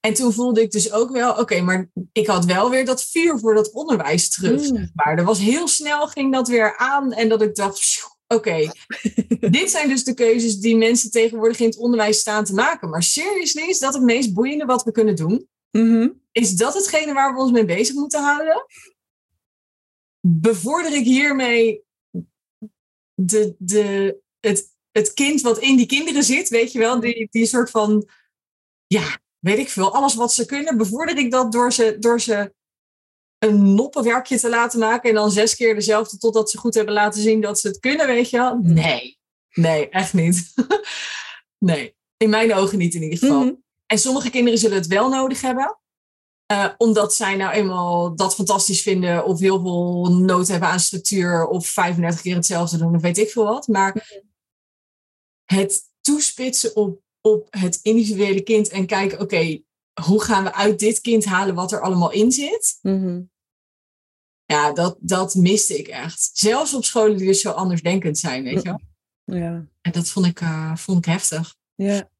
[0.04, 3.38] En toen voelde ik dus ook wel, oké, maar ik had wel weer dat vuur
[3.38, 4.60] voor dat onderwijs terug.
[4.60, 4.76] Mm.
[4.76, 5.18] Zeg maar.
[5.18, 7.12] Er was heel snel, ging dat weer aan.
[7.12, 8.70] En dat ik dacht, oké,
[9.58, 12.90] dit zijn dus de keuzes die mensen tegenwoordig in het onderwijs staan te maken.
[12.90, 15.48] Maar seriously, is dat het meest boeiende wat we kunnen doen?
[15.70, 16.08] Mhm.
[16.32, 18.66] Is dat hetgene waar we ons mee bezig moeten houden?
[20.20, 21.82] Bevorder ik hiermee
[23.14, 27.00] de, de, het, het kind wat in die kinderen zit, weet je wel?
[27.00, 28.08] Die, die soort van,
[28.86, 30.76] ja, weet ik veel, alles wat ze kunnen.
[30.76, 32.54] Bevorder ik dat door ze, door ze
[33.38, 37.22] een noppenwerkje te laten maken en dan zes keer dezelfde totdat ze goed hebben laten
[37.22, 38.58] zien dat ze het kunnen, weet je wel?
[38.62, 39.18] Nee,
[39.52, 40.52] nee, echt niet.
[41.70, 43.44] nee, in mijn ogen niet in ieder geval.
[43.44, 43.54] Mhm.
[43.86, 45.78] En sommige kinderen zullen het wel nodig hebben.
[46.46, 49.24] eh, omdat zij nou eenmaal dat fantastisch vinden.
[49.24, 51.46] Of heel veel nood hebben aan structuur.
[51.46, 52.94] Of 35 keer hetzelfde doen.
[52.94, 53.66] Of weet ik veel wat.
[53.68, 54.22] Maar
[55.44, 58.68] het toespitsen op, op het individuele kind.
[58.68, 59.62] En kijken, oké,
[60.02, 62.78] hoe gaan we uit dit kind halen wat er allemaal in zit?
[62.82, 63.22] Mhm.
[64.44, 66.30] Ja, dat, dat miste ik echt.
[66.32, 68.80] Zelfs op scholen die dus zo andersdenkend zijn, weet je wel.
[69.24, 69.66] Ja.
[69.80, 71.56] En dat vond ik, eh, vond ik heftig.
[71.74, 72.10] Ja.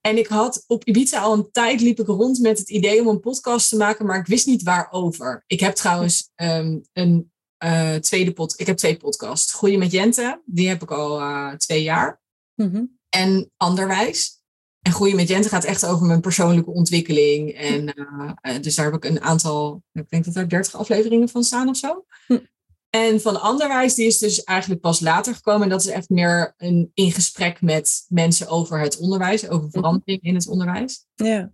[0.00, 3.08] En ik had op Ibiza al een tijd liep ik rond met het idee om
[3.08, 5.44] een podcast te maken, maar ik wist niet waarover.
[5.46, 8.60] Ik heb trouwens ehm, een eh, tweede pod.
[8.60, 9.52] Ik heb twee podcasts.
[9.52, 12.22] Groeien met Jente, die heb ik al eh, twee jaar.
[12.54, 12.84] Mhm.
[13.08, 14.33] En Anderwijs.
[14.84, 17.50] En Groeien met Jente gaat echt over mijn persoonlijke ontwikkeling.
[17.50, 21.28] En eh, eh, dus daar heb ik een aantal, ik denk dat er 30 afleveringen
[21.28, 22.04] van staan of zo.
[22.26, 22.38] Hm.
[22.90, 25.62] En van Anderwijs, die is dus eigenlijk pas later gekomen.
[25.62, 30.22] En dat is echt meer een in gesprek met mensen over het onderwijs, over verandering
[30.22, 31.06] in het onderwijs.
[31.14, 31.52] Ja.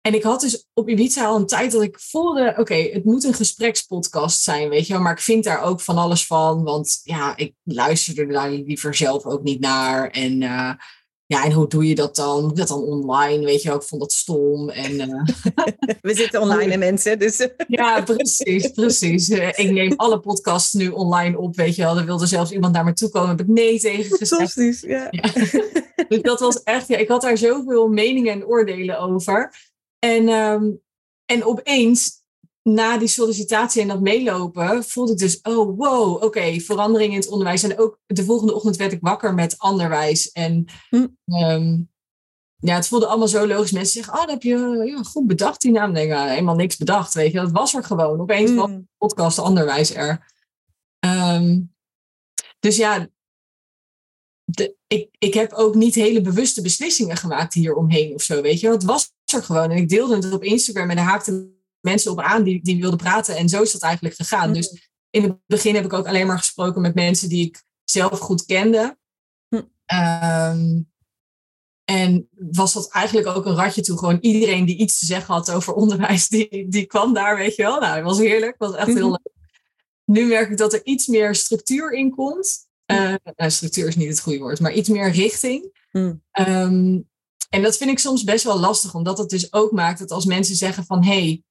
[0.00, 3.24] En ik had dus op Ibiza al een tijd dat ik voelde, oké, het moet
[3.24, 5.02] een gesprekspodcast zijn, weet je wel.
[5.02, 9.24] Maar ik vind daar ook van alles van, want ja, ik luisterde daar liever zelf
[9.24, 10.10] ook niet naar.
[10.10, 10.72] En eh,
[11.32, 12.42] ja, en hoe doe je dat dan?
[12.42, 13.76] Moet ik dat dan online, weet je wel?
[13.76, 14.68] Ik vond dat stom.
[14.68, 15.24] En eh,
[16.00, 17.18] We zitten online, mensen.
[17.18, 17.48] Dus.
[17.66, 19.28] ja, precies, precies.
[19.28, 21.98] Eh, ik neem alle podcasts nu online op, weet je wel.
[21.98, 24.80] Er wilde zelfs iemand naar me toe komen, heb ik nee tegen gezegd.
[24.80, 25.08] Ja.
[25.10, 25.30] Ja.
[26.08, 29.54] Dus dat was echt, ja, ik had daar zoveel meningen en oordelen over.
[29.98, 30.70] En, ehm,
[31.24, 32.21] en opeens,
[32.62, 37.28] na die sollicitatie en dat meelopen, voelde ik dus, oh wow, oké, verandering in het
[37.28, 37.62] onderwijs.
[37.62, 40.32] En ook de volgende ochtend werd ik wakker met anderwijs.
[40.32, 41.06] En Hm.
[41.26, 41.80] ehm,
[42.56, 43.72] ja, het voelde allemaal zo logisch.
[43.72, 45.88] Mensen zeggen, oh, dat heb je ja, goed bedacht die naam.
[45.88, 47.38] Ik denk, ah, helemaal niks bedacht, weet je.
[47.40, 48.20] Dat was er gewoon.
[48.20, 48.76] Opeens was Mm.
[48.76, 50.32] de podcast anderwijs er.
[50.98, 51.60] Ehm,
[52.60, 53.08] dus ja,
[54.44, 58.60] de, ik, ik heb ook niet hele bewuste beslissingen gemaakt hier omheen of zo, weet
[58.60, 58.68] je.
[58.70, 62.20] Het was er gewoon en ik deelde het op Instagram en daar haakten mensen op
[62.20, 64.48] aan die, die wilden praten en zo is dat eigenlijk gegaan.
[64.48, 64.54] Mm.
[64.54, 68.18] Dus in het begin heb ik ook alleen maar gesproken met mensen die ik zelf
[68.18, 68.98] goed kende.
[69.48, 69.62] Hm.
[69.84, 70.80] Ehm,
[71.84, 73.98] en was dat eigenlijk ook een ratje toe.
[73.98, 77.62] Gewoon iedereen die iets te zeggen had over onderwijs, die, die kwam daar, weet je
[77.62, 77.80] wel.
[77.80, 78.54] Nou, het was heerlijk.
[78.58, 79.10] Het was echt heel Mhm.
[79.10, 79.30] leuk.
[80.04, 82.66] Nu merk ik dat er iets meer structuur in komt.
[82.84, 85.80] Eh, nou, structuur is niet het goede woord, maar iets meer richting.
[85.90, 86.14] Hm.
[86.30, 87.00] Ehm,
[87.50, 90.24] en dat vind ik soms best wel lastig, omdat het dus ook maakt dat als
[90.24, 91.04] mensen zeggen van...
[91.04, 91.42] hé, hey,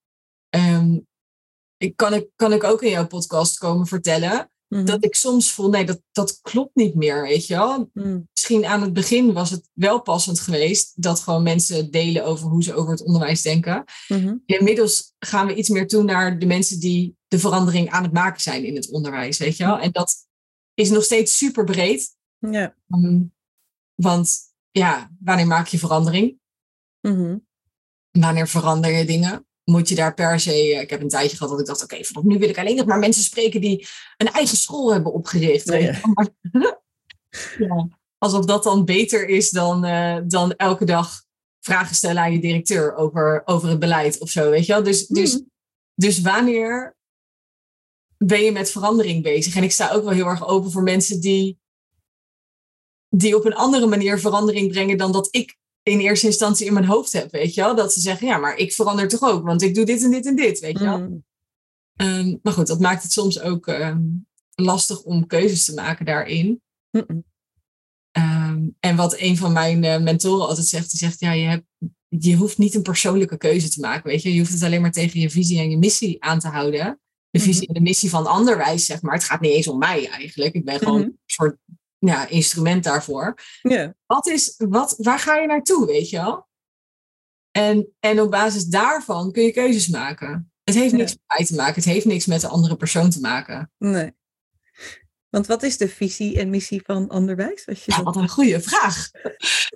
[1.76, 4.50] ik, kan, ik, kan ik ook in jouw podcast komen vertellen?
[4.68, 4.84] Mhm.
[4.84, 8.28] Dat ik soms voel, nee, dat, dat klopt niet meer, weet je wel Mm.
[8.32, 12.62] misschien aan het begin was het wel passend geweest dat gewoon mensen delen over hoe
[12.62, 13.84] ze over het onderwijs denken.
[14.08, 14.36] Mhm.
[14.46, 18.40] Inmiddels gaan we iets meer toe naar de mensen die de verandering aan het maken
[18.40, 19.78] zijn in het onderwijs, weet je wel.
[19.78, 20.14] En dat
[20.74, 22.16] is nog steeds super breed.
[22.38, 22.74] Ja.
[22.88, 23.20] Ehm,
[23.94, 24.38] want
[24.70, 26.38] ja, wanneer maak je verandering?
[27.00, 27.38] Mhm.
[28.10, 29.46] Wanneer verander je dingen?
[29.72, 30.50] Moet je daar per se...
[30.52, 32.76] eh, Ik heb een tijdje gehad dat ik dacht, oké, vanaf nu wil ik alleen
[32.76, 35.66] nog maar mensen spreken die een eigen school hebben opgericht.
[35.66, 35.82] Nee,
[37.58, 37.88] ja.
[38.18, 41.24] alsof dat dan beter is dan, uh, dan elke dag
[41.60, 44.82] vragen stellen aan je directeur over, over het beleid of zo, weet je wel?
[44.82, 45.42] Dus, dus, Mhm.
[45.94, 46.96] dus wanneer
[48.16, 49.56] ben je met verandering bezig?
[49.56, 51.58] En ik sta ook wel heel erg open voor mensen die,
[53.08, 56.84] die op een andere manier verandering brengen dan dat ik in eerste instantie in mijn
[56.84, 57.74] hoofd heb, weet je wel?
[57.74, 60.26] Dat ze zeggen, ja, maar ik verander toch ook, want ik doe dit en dit
[60.26, 60.98] en dit, weet je wel?
[60.98, 61.24] Mm.
[61.96, 64.00] Ehm, maar goed, dat maakt het soms ook ehm,
[64.54, 66.62] lastig om keuzes te maken daarin.
[68.10, 71.64] Ehm, en wat een van mijn eh, mentoren altijd zegt, die zegt, ja, je, hebt,
[72.08, 74.32] je hoeft niet een persoonlijke keuze te maken, weet je.
[74.32, 77.00] Je hoeft het alleen maar tegen je visie en je missie aan te houden.
[77.30, 79.14] De visie en de missie van anderwijs, zeg maar.
[79.14, 80.54] Het gaat niet eens om mij eigenlijk.
[80.54, 81.08] Ik ben gewoon Mhm.
[81.08, 81.56] een soort
[82.10, 83.34] ja, instrument daarvoor.
[83.62, 83.94] Ja.
[84.06, 86.48] Wat is, wat, waar ga je naartoe, weet je wel?
[87.50, 90.52] En, en op basis daarvan kun je keuzes maken.
[90.64, 90.96] Het heeft Ja.
[90.96, 91.74] niks met mij te maken.
[91.74, 93.72] Het heeft niks met de andere persoon te maken.
[93.78, 94.12] Nee.
[95.28, 97.66] Want wat is de visie en missie van Anderwijs?
[97.66, 99.10] Als je Ja, wat een goede vraag.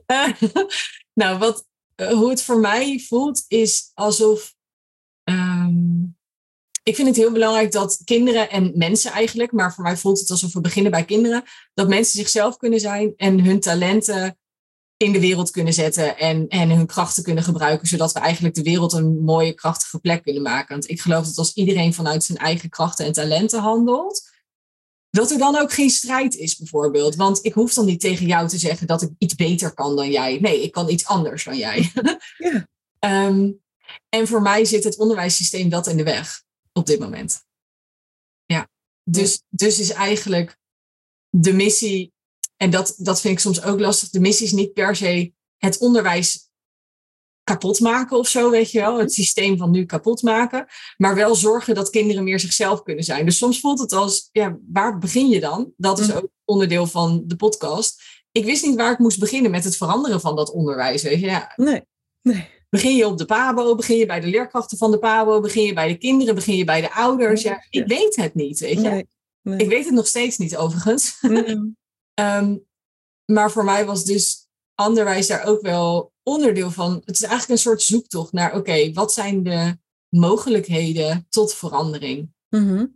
[1.14, 4.54] Nou, wat, eh, hoe het voor mij voelt is alsof.
[5.24, 6.04] ehm,
[6.88, 10.30] ik vind het heel belangrijk dat kinderen en mensen eigenlijk, maar voor mij voelt het
[10.30, 11.44] alsof we beginnen bij kinderen,
[11.74, 14.38] dat mensen zichzelf kunnen zijn en hun talenten
[14.96, 18.62] in de wereld kunnen zetten en, en hun krachten kunnen gebruiken, zodat we eigenlijk de
[18.62, 20.74] wereld een mooie, krachtige plek kunnen maken.
[20.74, 24.30] Want ik geloof dat als iedereen vanuit zijn eigen krachten en talenten handelt,
[25.10, 27.16] dat er dan ook geen strijd is, bijvoorbeeld.
[27.16, 30.10] Want ik hoef dan niet tegen jou te zeggen dat ik iets beter kan dan
[30.10, 30.38] jij.
[30.40, 31.92] Nee, ik kan iets anders dan jij.
[32.36, 32.68] Ja.
[32.98, 33.50] Ehm,
[34.08, 36.44] en voor mij zit het onderwijssysteem dat in de weg
[36.76, 37.44] op dit moment.
[38.44, 38.68] Ja,
[39.02, 40.58] dus, dus is eigenlijk
[41.28, 42.12] de missie,
[42.56, 45.78] en dat, dat vind ik soms ook lastig, de missie is niet per se het
[45.78, 46.44] onderwijs
[47.44, 51.34] kapot maken of zo, weet je wel, het systeem van nu kapot maken, maar wel
[51.34, 53.24] zorgen dat kinderen meer zichzelf kunnen zijn.
[53.24, 55.72] Dus soms voelt het als, ja, waar begin je dan?
[55.76, 56.16] Dat is Mhm.
[56.16, 58.02] ook onderdeel van de podcast.
[58.32, 61.26] Ik wist niet waar ik moest beginnen met het veranderen van dat onderwijs, weet je.
[61.26, 61.82] Ja, Nee.
[62.22, 62.48] Nee.
[62.76, 65.72] Begin je op de PABO, begin je bij de leerkrachten van de PABO, begin je
[65.72, 67.42] bij de kinderen, begin je bij de ouders.
[67.42, 67.96] Ja, ik Ja.
[67.96, 68.88] weet het niet, weet je.
[68.88, 69.08] Nee.
[69.42, 69.58] nee.
[69.58, 71.18] Ik weet het nog steeds niet, overigens.
[71.20, 71.76] Mm.
[72.14, 72.56] Ehm,
[73.24, 74.46] maar voor mij was dus
[74.82, 77.02] onderwijs daar ook wel onderdeel van.
[77.04, 82.32] Het is eigenlijk een soort zoektocht naar, oké, wat zijn de mogelijkheden tot verandering?
[82.48, 82.86] Mhm.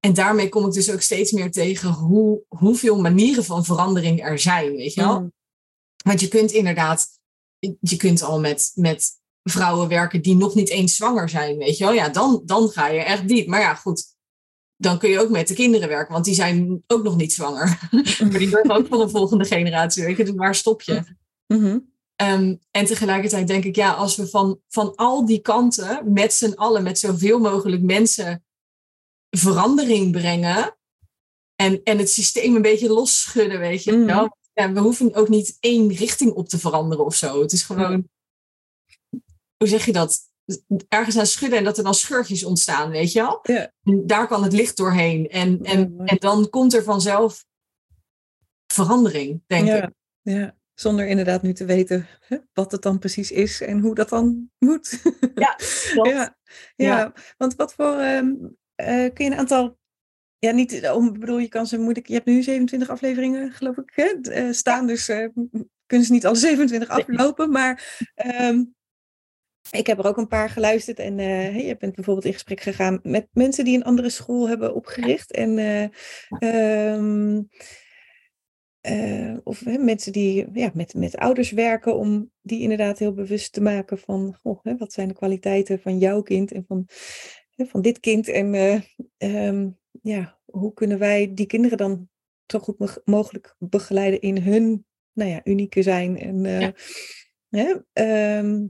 [0.00, 4.38] En daarmee kom ik dus ook steeds meer tegen hoe, hoeveel manieren van verandering er
[4.38, 5.20] zijn, weet je wel?
[5.20, 5.32] Mm.
[6.04, 7.19] Want je kunt inderdaad,
[7.80, 9.10] je kunt al met, met
[9.42, 11.92] vrouwen werken die nog niet eens zwanger zijn, weet je wel.
[11.92, 13.46] Ja, dan, dan ga je echt diep.
[13.46, 14.04] Maar ja, goed,
[14.76, 17.88] dan kun je ook met de kinderen werken, want die zijn ook nog niet zwanger.
[18.30, 20.24] maar die zorgen ook voor een volgende generatie, weet je.
[20.24, 21.02] Dus waar stop je?
[21.46, 21.78] Mhm.
[22.16, 26.52] Ehm, en tegelijkertijd denk ik, ja, als we van, van al die kanten met z'n
[26.52, 28.44] allen, met zoveel mogelijk mensen
[29.30, 30.76] verandering brengen
[31.54, 34.28] en, en het systeem een beetje losschudden, weet je Mhm.
[34.60, 37.40] Ja, we hoeven ook niet één richting op te veranderen of zo.
[37.42, 38.08] Het is gewoon,
[39.56, 40.28] hoe zeg je dat?
[40.88, 43.38] Ergens aan schudden en dat er dan scheurtjes ontstaan, weet je wel?
[43.42, 43.72] Ja.
[43.82, 45.28] En daar kan het licht doorheen.
[45.28, 47.44] En, en, en dan komt er vanzelf
[48.72, 49.90] verandering, denk ik.
[50.22, 50.58] Ja.
[50.74, 54.50] Zonder inderdaad nu te weten hè, wat het dan precies is en hoe dat dan
[54.58, 55.02] moet.
[55.34, 55.58] Ja,
[56.10, 56.36] ja.
[56.76, 57.12] ja.
[57.36, 57.96] want wat voor.
[57.96, 58.32] ehm,
[58.74, 59.78] eh, kun je een aantal.
[60.40, 62.06] Ja, niet om, ik bedoel, je kan ze moeilijk.
[62.06, 64.86] Je hebt nu 27 afleveringen, geloof ik, hè, eh, staan.
[64.86, 67.50] Dus eh, m- kunnen ze niet alle 27 aflopen.
[67.50, 68.64] Maar ehm,
[69.70, 70.98] ik heb er ook een paar geluisterd.
[70.98, 74.48] En eh, hey, je bent bijvoorbeeld in gesprek gegaan met mensen die een andere school
[74.48, 75.32] hebben opgericht.
[75.32, 75.88] En eh,
[76.38, 77.42] ehm,
[78.80, 83.52] eh, of hè, mensen die ja, met, met ouders werken om die inderdaad heel bewust
[83.52, 86.88] te maken van goh, hè, wat zijn de kwaliteiten van jouw kind en van,
[87.54, 88.28] hè, van dit kind.
[88.28, 88.80] En eh,
[89.16, 89.68] ehm,
[90.02, 92.08] ja, hoe kunnen wij die kinderen dan
[92.46, 96.18] zo goed mo- mogelijk begeleiden in hun nou ja, unieke zijn.
[96.18, 96.72] En, eh, Ja.
[97.48, 98.66] hè, ehm,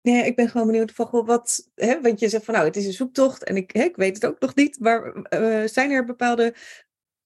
[0.00, 2.76] ja, ik ben gewoon benieuwd van goh, wat, hè, want je zegt van nou, het
[2.76, 5.90] is een zoektocht en ik, hè, ik weet het ook nog niet, maar eh, zijn
[5.90, 6.54] er bepaalde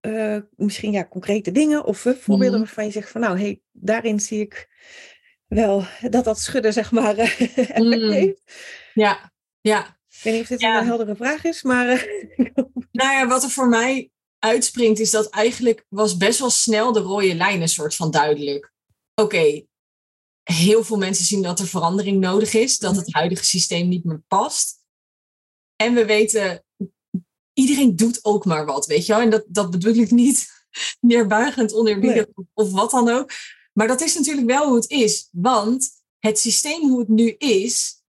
[0.00, 2.64] eh, misschien ja, concrete dingen of eh, voorbeelden Mhm.
[2.66, 4.68] waarvan je zegt van nou, hey, daarin zie ik
[5.46, 8.10] wel dat dat schudden zeg maar eh, Mm.
[8.10, 8.42] heeft.
[8.94, 9.98] Ja, ja.
[10.17, 10.79] Ik weet niet of dit Ja.
[10.79, 12.02] een heldere vraag is, maar eh,
[12.92, 17.00] Nou ja, wat er voor mij uitspringt, is dat eigenlijk was best wel snel de
[17.00, 18.73] rode lijn een soort van duidelijk.
[19.15, 19.65] Oké,
[20.42, 24.23] heel veel mensen zien dat er verandering nodig is, dat het huidige systeem niet meer
[24.29, 24.83] past.
[25.77, 26.65] En we weten,
[27.52, 29.23] iedereen doet ook maar wat, weet je wel.
[29.23, 30.46] En dat, dat bedoel ik niet
[31.00, 33.31] neerbuigend, oneerbiedig of wat dan ook.
[33.73, 35.29] Maar dat is natuurlijk wel hoe het is.
[35.33, 38.02] Want het systeem hoe het nu is,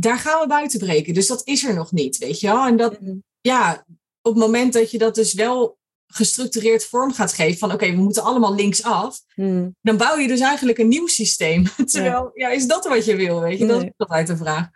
[0.00, 1.14] daar gaan we buiten breken.
[1.14, 2.66] Dus dat is er nog niet, weet je wel.
[2.66, 3.16] En dat, Mhm.
[3.40, 3.84] ja,
[4.22, 7.96] op het moment dat je dat dus wel gestructureerd vorm gaat geven van oké, we
[7.96, 9.76] moeten allemaal linksaf, Mm.
[9.80, 11.64] dan bouw je dus eigenlijk een nieuw systeem.
[11.92, 12.48] Terwijl, ja.
[12.48, 13.40] is dat wat je wil?
[13.40, 13.86] Weet je, dat Nee.
[13.86, 14.68] is altijd de vraag.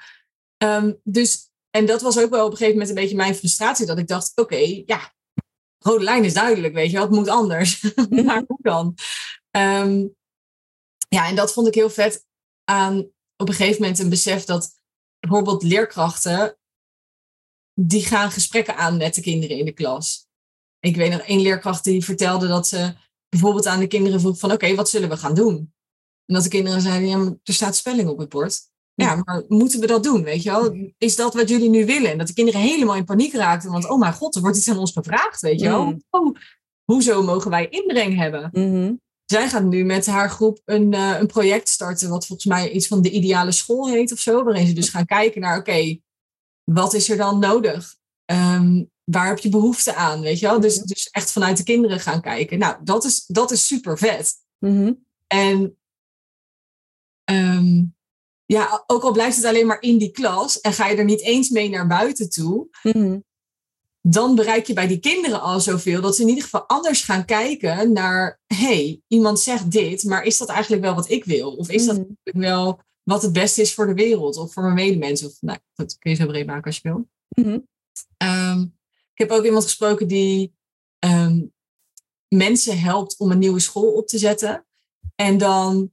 [0.56, 3.86] Ehm, dus, en dat was ook wel op een gegeven moment een beetje mijn frustratie,
[3.86, 5.12] dat ik dacht, oké, ja,
[5.78, 7.94] rode lijn is duidelijk, weet je, wel, het moet anders.
[8.26, 8.94] maar hoe dan?
[9.50, 10.06] Ehm,
[11.08, 12.26] ja, en dat vond ik heel vet
[12.64, 12.98] aan
[13.36, 14.80] op een gegeven moment een besef dat
[15.28, 16.56] bijvoorbeeld leerkrachten,
[17.74, 20.26] die gaan gesprekken aan met de kinderen in de klas.
[20.80, 22.94] Ik weet nog één leerkracht die vertelde dat ze
[23.28, 25.56] bijvoorbeeld aan de kinderen vroeg van oké, wat zullen we gaan doen?
[26.26, 28.70] En dat de kinderen zeiden, ja, maar er staat spelling op het bord.
[28.94, 30.92] Ja, maar moeten we dat doen, weet je wel?
[30.98, 32.10] Is dat wat jullie nu willen?
[32.10, 34.70] En dat de kinderen helemaal in paniek raakten, want oh mijn god, er wordt iets
[34.70, 35.84] aan ons gevraagd, weet je wel?
[35.84, 36.02] Mm.
[36.10, 36.36] Oh,
[36.84, 38.48] hoezo mogen wij inbreng hebben?
[38.52, 38.94] Mhm.
[39.32, 42.86] Zij gaat nu met haar groep een, eh, een project starten, wat volgens mij iets
[42.86, 44.44] van de ideale school heet of zo.
[44.44, 45.98] Waarin ze dus gaan kijken naar, oké,
[46.64, 47.96] wat is er dan nodig?
[48.24, 50.60] Ehm, waar heb je behoefte aan, weet je wel?
[50.60, 52.58] Dus, dus echt vanuit de kinderen gaan kijken.
[52.58, 54.34] Nou, dat is, dat is super vet.
[54.58, 54.92] Mhm.
[55.26, 55.78] En
[57.24, 57.84] ehm,
[58.44, 61.22] ja, ook al blijft het alleen maar in die klas en ga je er niet
[61.22, 63.18] eens mee naar buiten toe, Mhm.
[64.02, 67.24] Dan bereik je bij die kinderen al zoveel dat ze in ieder geval anders gaan
[67.24, 71.52] kijken naar, hey, iemand zegt dit, maar is dat eigenlijk wel wat ik wil?
[71.52, 74.74] Of is dat eigenlijk wel wat het beste is voor de wereld of voor mijn
[74.74, 75.24] medemens?
[75.24, 77.08] Of nou, dat kun je zo breed maken als je wil.
[77.28, 77.58] Mhm.
[78.16, 78.60] Ehm,
[79.12, 80.54] ik heb ook iemand gesproken die
[80.98, 81.40] ehm,
[82.28, 84.66] mensen helpt om een nieuwe school op te zetten.
[85.14, 85.92] En dan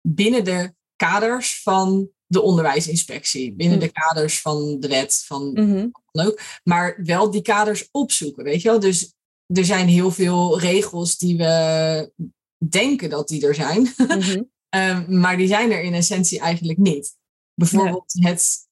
[0.00, 5.86] binnen de kaders van de onderwijsinspectie, binnen de kaders van de wet, van Mhm.
[6.12, 8.80] ook, maar wel die kaders opzoeken, weet je wel?
[8.80, 9.14] Dus
[9.46, 12.12] er zijn heel veel regels die we
[12.68, 14.42] denken dat die er zijn, Mhm.
[14.68, 17.16] Ehm, maar die zijn er in essentie eigenlijk niet.
[17.54, 18.68] Bijvoorbeeld het,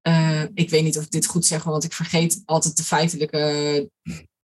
[0.00, 3.90] eh, ik weet niet of ik dit goed zeg, want ik vergeet altijd de feitelijke,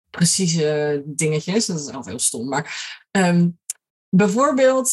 [0.10, 1.66] precieze dingetjes.
[1.66, 2.48] Dat is altijd heel stom.
[2.48, 3.50] Maar ehm,
[4.10, 4.92] bijvoorbeeld,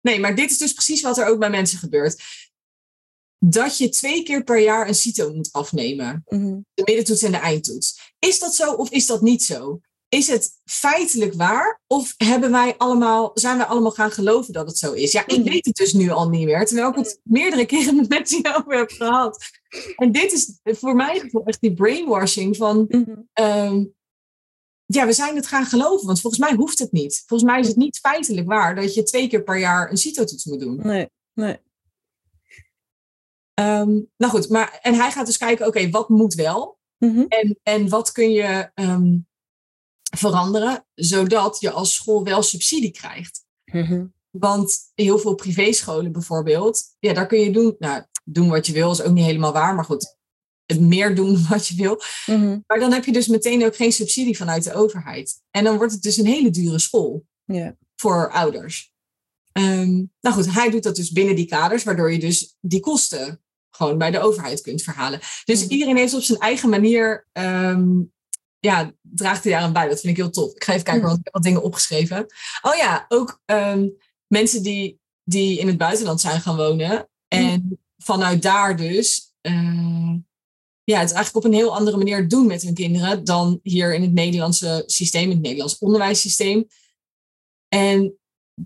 [0.00, 2.22] nee, maar dit is dus precies wat er ook bij mensen gebeurt.
[3.38, 6.58] Dat je twee keer per jaar een CITO moet afnemen Mhm.
[6.74, 8.12] de middentoets en de eindtoets.
[8.18, 9.80] Is dat zo of is dat niet zo?
[10.08, 11.80] Is het feitelijk waar?
[11.86, 15.12] Of hebben wij allemaal, zijn wij allemaal gaan geloven dat het zo is?
[15.12, 15.48] Ja, ik Mhm.
[15.48, 16.66] weet het dus nu al niet meer.
[16.66, 19.44] Terwijl ik het meerdere keren met mensen hierover heb gehad.
[19.96, 22.84] En dit is voor mij gevoel echt die brainwashing van...
[22.88, 23.14] Mhm.
[23.32, 23.84] ehm,
[24.86, 26.06] ja, we zijn het gaan geloven.
[26.06, 27.22] Want volgens mij hoeft het niet.
[27.26, 28.74] Volgens mij is het niet feitelijk waar...
[28.74, 30.76] dat je twee keer per jaar een CITO-toets moet doen.
[30.82, 31.56] Nee, nee.
[33.58, 35.66] Ehm, nou goed, maar, en hij gaat dus kijken...
[35.66, 36.78] oké, wat moet wel?
[36.98, 37.24] Mhm.
[37.28, 39.16] En, en wat kun je ehm,
[40.16, 43.44] veranderen zodat je als school wel subsidie krijgt?
[43.64, 44.06] Mhm.
[44.30, 48.90] Want heel veel privéscholen bijvoorbeeld, ja, daar kun je doen, nou, doen wat je wil,
[48.90, 50.16] is ook niet helemaal waar, maar goed,
[50.66, 52.02] het meer doen wat je wil.
[52.26, 52.58] Mhm.
[52.66, 55.42] Maar dan heb je dus meteen ook geen subsidie vanuit de overheid.
[55.50, 57.26] En dan wordt het dus een hele dure school
[57.96, 58.92] voor ouders.
[59.52, 63.42] Ehm, nou goed, hij doet dat dus binnen die kaders, waardoor je dus die kosten
[63.70, 65.20] gewoon bij de overheid kunt verhalen.
[65.44, 65.72] Dus Mhm.
[65.72, 67.86] iedereen heeft op zijn eigen manier, ehm,
[68.58, 69.88] ja, draagt hij daaraan bij.
[69.88, 70.54] Dat vind ik heel tof.
[70.54, 71.08] Ik ga even kijken, Mhm.
[71.10, 72.26] want ik heb wat dingen opgeschreven.
[72.62, 73.88] Oh ja, ook ehm,
[74.26, 77.08] mensen die, die in het buitenland zijn gaan wonen.
[77.28, 80.14] En vanuit daar dus, eh,
[80.84, 84.02] ja, het eigenlijk op een heel andere manier doen met hun kinderen dan hier in
[84.02, 86.66] het Nederlandse systeem, in het Nederlands onderwijssysteem.
[87.68, 88.18] En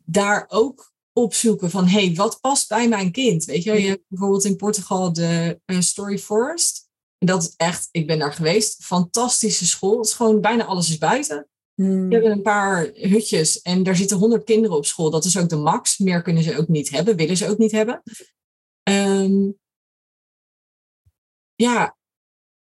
[0.04, 3.44] daar ook opzoeken van, hey, wat past bij mijn kind?
[3.44, 6.90] Weet je, je hebt bijvoorbeeld in Portugal de eh, Story Forest.
[7.18, 9.96] En dat is echt, ik ben daar geweest, fantastische school.
[9.96, 11.48] Het is gewoon bijna alles is buiten.
[11.74, 12.08] Mhm.
[12.08, 15.10] We hebben een paar hutjes en daar zitten honderd kinderen op school.
[15.10, 15.98] Dat is ook de max.
[15.98, 18.02] Meer kunnen ze ook niet hebben, willen ze ook niet hebben.
[18.82, 19.50] Ehm,
[21.54, 21.96] ja,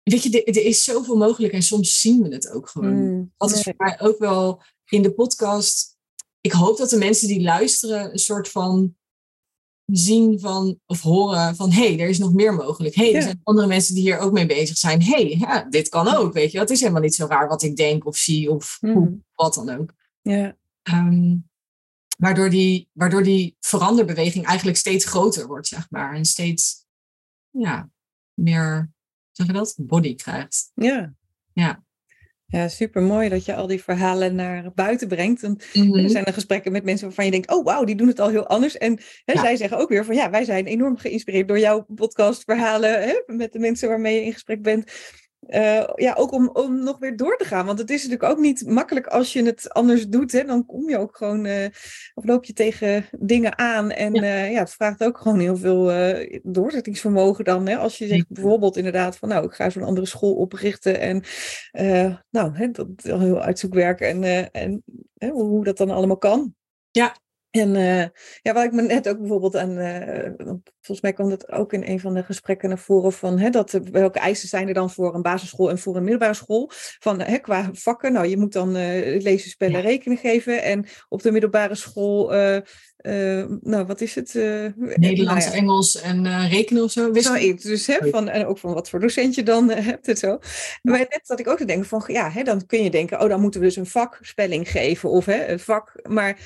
[0.02, 3.10] weet je, er, is zoveel mogelijk en soms zien we het ook gewoon.
[3.10, 3.24] Mhm.
[3.36, 5.95] Dat is voor mij ook wel in de podcast.
[6.46, 8.96] Ik hoop dat de mensen die luisteren een soort van
[9.86, 12.94] zien van of horen van hé, hey, er is nog meer mogelijk.
[12.94, 15.02] Hé, hey, er zijn andere mensen die hier ook mee bezig zijn.
[15.02, 16.58] Hé, hey, ja, dit kan ook, weet je.
[16.58, 18.92] Het is helemaal niet zo raar wat ik denk of zie of Mhm.
[18.92, 19.94] hoe, wat dan ook.
[20.22, 20.56] Ja.
[20.82, 21.36] Ehm,
[22.18, 26.14] waardoor, die, waardoor die veranderbeweging eigenlijk steeds groter wordt, zeg maar.
[26.14, 26.86] En steeds
[27.50, 27.90] ja,
[28.34, 28.92] meer,
[29.32, 30.70] zeg je dat, body krijgt.
[30.74, 31.14] Ja.
[31.52, 31.84] Ja.
[32.48, 35.42] Ja, super mooi dat je al die verhalen naar buiten brengt.
[35.42, 35.98] En Mhm.
[35.98, 38.28] er zijn er gesprekken met mensen waarvan je denkt, oh wauw, die doen het al
[38.28, 38.76] heel anders.
[38.78, 39.40] En hè, Ja.
[39.40, 43.52] zij zeggen ook weer van, ja, wij zijn enorm geïnspireerd door jouw podcastverhalen, hè, met
[43.52, 44.92] de mensen waarmee je in gesprek bent.
[45.48, 47.66] Uh, ja, ook om, om nog weer door te gaan.
[47.66, 50.32] Want het is natuurlijk ook niet makkelijk als je het anders doet.
[50.32, 50.44] Hè?
[50.44, 51.64] Dan kom je ook gewoon, uh,
[52.14, 53.90] of loop je tegen dingen aan.
[53.90, 55.92] En ja, uh, ja het vraagt ook gewoon heel veel
[56.42, 57.66] doorzettingsvermogen dan.
[57.66, 57.76] Hè?
[57.76, 61.00] Als je zegt bijvoorbeeld inderdaad van, nou, ik ga zo'n andere school oprichten.
[61.00, 61.22] En
[62.30, 64.82] nou, hè, dat heel uitzoekwerk en, en
[65.30, 66.54] hoe dat dan allemaal kan.
[66.90, 67.16] Ja,
[67.58, 68.04] en uh,
[68.42, 71.82] ja, waar ik me net ook bijvoorbeeld aan, uh, volgens mij kwam dat ook in
[71.86, 75.14] een van de gesprekken naar voren van hè, dat, welke eisen zijn er dan voor
[75.14, 76.70] een basisschool en voor een middelbare school?
[76.98, 79.88] Van hè, qua vakken, nou je moet dan uh, lezen, spellen, ja.
[79.88, 82.30] rekenen geven en op de middelbare school,
[83.60, 84.34] nou wat is het?
[84.34, 85.60] Nederlands, nou ja.
[85.60, 87.10] Engels en rekenen of zo.
[87.10, 90.16] Wist nou, dus hè, van, en ook van wat voor docent je dan hebt en
[90.16, 90.38] zo.
[90.82, 93.28] Maar net dat ik ook te denken van ja, hè, dan kun je denken, oh
[93.28, 96.38] dan moeten we dus een vakspelling geven of hè, een vak, maar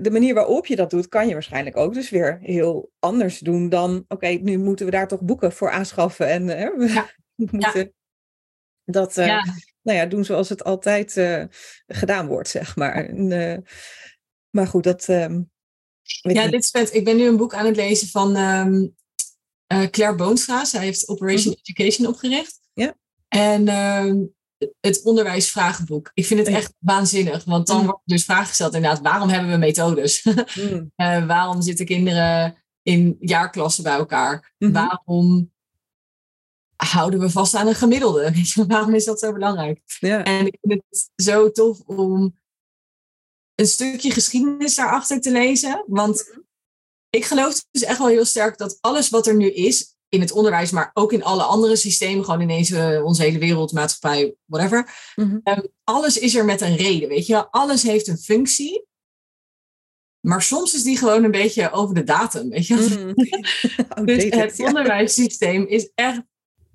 [0.00, 3.68] de manier waarop je dat doet, kan je waarschijnlijk ook dus weer heel anders doen
[3.68, 7.10] dan, oké, nu moeten we daar toch boeken voor aanschaffen en hè, we ja.
[7.34, 7.90] moeten ja.
[8.84, 9.44] dat uh, Ja.
[9.82, 11.44] nou ja, doen zoals het altijd uh,
[11.86, 13.08] gedaan wordt, zeg maar.
[13.08, 13.56] En, uh,
[14.50, 15.08] maar goed, dat.
[15.08, 15.42] ehm,
[16.02, 16.94] Ja, dit is vet.
[16.94, 18.86] Ik ben nu een boek aan het lezen van ehm,
[19.66, 20.64] eh, Claire Boonstra.
[20.64, 22.60] Zij heeft Operation Education opgericht.
[22.74, 22.86] Mhm.
[22.86, 22.94] Ja.
[23.28, 24.16] En ehm,
[24.80, 26.10] het onderwijsvragenboek.
[26.14, 27.44] Ik vind het echt waanzinnig.
[27.44, 27.84] Want dan Mm.
[27.86, 30.22] wordt dus vraag gesteld inderdaad, waarom hebben we methodes?
[30.60, 34.54] Mm, Eh, waarom zitten kinderen in jaarklassen bij elkaar?
[34.58, 34.72] mhm.
[34.72, 35.52] Waarom
[36.76, 38.32] houden we vast aan een gemiddelde?
[38.66, 39.80] Waarom is dat zo belangrijk?
[40.00, 42.38] En ik vind het zo tof om
[43.54, 45.84] een stukje geschiedenis daarachter te lezen.
[45.86, 46.38] Want
[47.10, 50.32] ik geloof dus echt wel heel sterk dat alles wat er nu is in het
[50.32, 55.12] onderwijs, maar ook in alle andere systemen, gewoon in deze, onze hele wereld, maatschappij, whatever.
[55.16, 55.38] Mhm.
[55.42, 57.48] Ehm, alles is er met een reden, weet je wel.
[57.50, 58.88] Alles heeft een functie.
[60.20, 62.98] Maar soms is die gewoon een beetje over de datum, weet je wel.
[62.98, 63.14] Mm.
[64.06, 64.66] Dus het ja.
[64.66, 66.22] onderwijssysteem is echt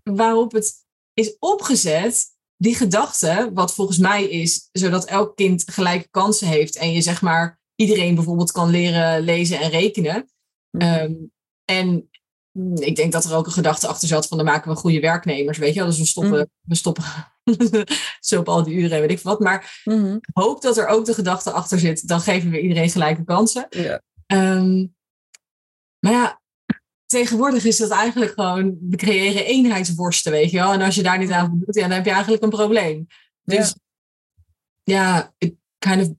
[0.03, 0.73] waarop het
[1.13, 2.25] is opgezet,
[2.57, 7.21] die gedachte, wat volgens mij is, zodat elk kind gelijke kansen heeft en je zeg
[7.21, 10.29] maar iedereen bijvoorbeeld kan leren lezen en rekenen.
[10.71, 10.83] Mhm.
[10.83, 11.13] Ehm,
[11.65, 12.09] en
[12.75, 15.57] ik denk dat er ook een gedachte achter zat van dan maken we goede werknemers,
[15.57, 15.89] weet je wel.
[15.89, 16.45] Dus we stoppen, Mhm.
[16.61, 17.03] we stoppen
[18.19, 19.39] zo op al die uren en weet ik wat.
[19.39, 23.23] Maar ik hoop dat er ook de gedachte achter zit, dan geven we iedereen gelijke
[23.23, 23.65] kansen.
[23.69, 24.01] Ja.
[24.25, 24.85] Ehm,
[25.99, 26.41] maar ja,
[27.05, 30.71] tegenwoordig is dat eigenlijk gewoon, we creëren eenheidsworsten, weet je wel.
[30.73, 33.07] En als je daar niet aan voldoet, ja, dan heb je eigenlijk een probleem.
[33.43, 33.75] Dus
[34.83, 36.13] ja, ik kind of,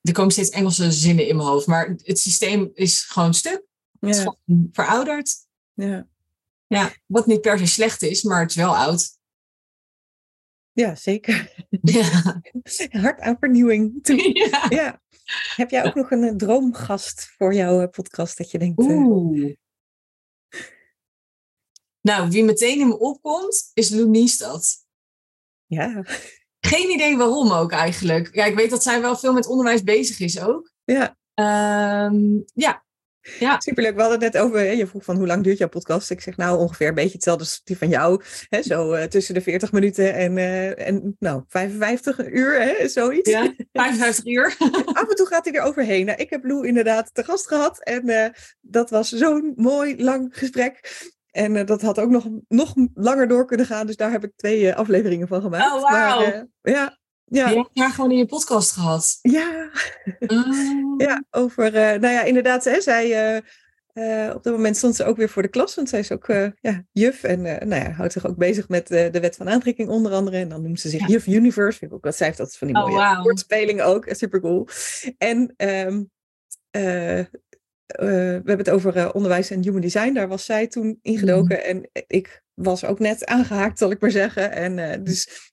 [0.00, 3.70] er komen steeds Engelse zinnen in mijn hoofd, maar het systeem is gewoon stuk.
[4.06, 5.34] Het is gewoon verouderd.
[5.72, 6.08] Ja.
[6.66, 9.18] Ja, wat niet per se slecht is, maar het is wel oud.
[10.72, 11.66] ja, zeker.
[11.82, 12.40] Ja.
[13.02, 14.38] Hard aan vernieuwing toe.
[14.48, 14.66] ja.
[14.68, 15.00] Ja.
[15.56, 18.80] Heb jij ook nog een eh, droomgast voor jouw eh, podcast dat je denkt...
[18.80, 19.54] eh, Oeh.
[22.00, 24.86] Nou, wie meteen in me opkomt, is Lou Niestad.
[25.66, 26.04] ja,
[26.60, 28.34] Geen idee waarom ook eigenlijk.
[28.34, 30.72] Ja, ik weet dat zij wel veel met onderwijs bezig is ook.
[30.84, 32.84] ja, Ehm, ja,
[33.58, 33.94] superleuk.
[33.94, 36.10] We hadden het net over, hè, je vroeg van hoe lang duurt jouw podcast?
[36.10, 38.22] Ik zeg nou ongeveer een beetje hetzelfde als die van jou.
[38.48, 43.30] Hè, zo eh, tussen de 40 minuten en, eh, en nou, 55 uur, hè, zoiets.
[43.30, 44.56] ja 55 uur.
[44.92, 46.06] Af en toe gaat hij er overheen.
[46.06, 50.38] Nou, ik heb Lou inderdaad te gast gehad en eh, dat was zo'n mooi lang
[50.38, 51.00] gesprek.
[51.30, 54.74] En dat had ook nog, nog langer door kunnen gaan, dus daar heb ik twee
[54.74, 55.72] afleveringen van gemaakt.
[55.72, 56.20] Oh, wauw.
[56.20, 56.86] Maar, eh,
[57.36, 59.18] ja, Je hebt haar gewoon in je podcast gehad.
[59.22, 59.70] ja,
[60.26, 60.94] Oh.
[61.06, 65.04] ja, over, eh, nou ja, inderdaad, hè, zij, eh, eh, op dat moment stond ze
[65.04, 66.26] ook weer voor de klas, want zij is ook
[66.60, 70.12] ja, juf en nou ja, houdt zich ook bezig met de wet van aantrekking onder
[70.12, 70.36] andere.
[70.36, 71.06] En dan noemt ze zich Ja.
[71.06, 74.06] juf universe, vind ik ook wat zij heeft dat van die Oh, mooie woordspelingen ook,
[74.10, 74.68] super cool.
[75.18, 76.02] En ehm,
[76.70, 77.26] eh, eh,
[77.86, 78.04] we
[78.44, 81.66] hebben het over onderwijs en human design, daar was zij toen ingedoken Mhm.
[81.66, 84.52] en ik was ook net aangehaakt, zal ik maar zeggen.
[84.52, 85.51] En dus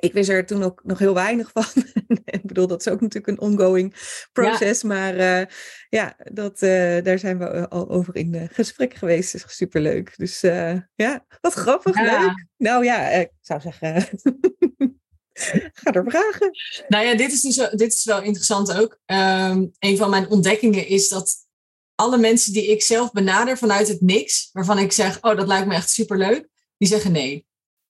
[0.00, 1.64] ik wist er toen ook nog heel weinig van.
[2.24, 3.94] ik bedoel, dat is ook natuurlijk een ongoing
[4.32, 4.82] proces.
[4.82, 5.46] Maar eh,
[5.88, 9.32] ja, dat, eh, daar zijn we al over in eh, gesprek geweest.
[9.32, 10.12] Dat is superleuk.
[10.16, 10.40] Dus
[10.94, 12.20] ja, wat grappig, Ja.
[12.20, 12.46] leuk.
[12.56, 14.02] Nou ja, ik zou zeggen,
[15.82, 16.50] ga er vragen.
[16.88, 18.98] Nou ja, dit is, dus, wel- dit is wel interessant ook.
[19.04, 21.34] Ehm, een van mijn ontdekkingen is dat
[21.94, 25.66] alle mensen die ik zelf benader vanuit het niks, waarvan ik zeg, oh, dat lijkt
[25.66, 27.46] me echt superleuk, die zeggen nee.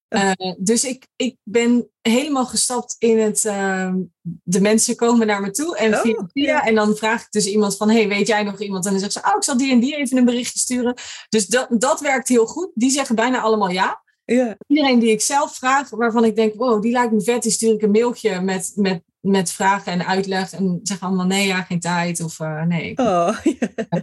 [0.09, 3.96] Eh, dus ik, ik ben helemaal gestapt in het, ehm,
[4.42, 6.64] de mensen komen naar me toe en Oh, via, via, ja.
[6.64, 8.84] en dan vraag ik dus iemand van, hey, weet jij nog iemand?
[8.84, 10.94] En dan zegt ze, oh, ik zal die en die even een berichtje sturen.
[11.28, 12.70] Dus dat, dat werkt heel goed.
[12.74, 14.04] Die zeggen bijna allemaal ja.
[14.26, 14.56] Ja.
[14.66, 17.72] Iedereen die ik zelf vraag, waarvan ik denk, wow, die lijkt me vet, die stuur
[17.74, 20.52] ik een mailtje met, met, met vragen en uitleg.
[20.52, 22.20] En zeg allemaal, nee, ja, geen tijd.
[22.20, 23.38] Of uh, nee, oh,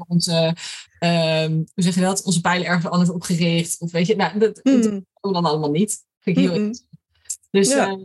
[0.07, 0.55] onze,
[0.99, 3.75] um, hoe zeg je dat, onze pijlen ergens anders opgericht.
[3.79, 4.81] Of weet je, nou, dat, dat Mm.
[4.81, 6.05] doen we dan allemaal niet.
[6.19, 6.73] Vind ik heel.
[7.51, 7.85] Dus Ja.
[7.85, 7.97] ja,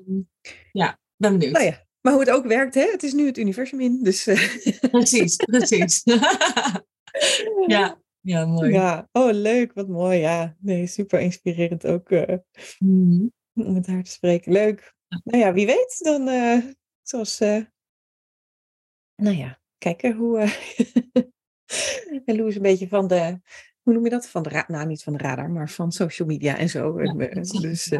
[0.72, 1.52] ja ben benieuwd.
[1.52, 2.88] Nou ja, maar hoe het ook werkt, hè?
[2.90, 4.02] het is nu het universum in.
[4.02, 4.48] Dus eh,
[4.90, 6.02] Precies, precies.
[7.66, 8.72] ja, ja, mooi.
[8.72, 10.18] ja, oh leuk, wat mooi.
[10.18, 12.36] Ja, nee, super inspirerend ook eh,
[12.78, 13.26] Mhm.
[13.54, 14.52] om met haar te spreken.
[14.52, 14.94] Leuk.
[15.24, 16.58] Nou ja, wie weet, dan eh,
[17.02, 17.62] zoals, eh,
[19.16, 20.38] nou ja, kijken hoe,
[22.24, 23.40] en Lou is een beetje van de,
[23.82, 24.28] hoe noem je dat?
[24.28, 27.02] Van de, ra- nou niet van de radar, maar van social media en zo.
[27.02, 27.12] Ja,
[27.62, 27.92] dus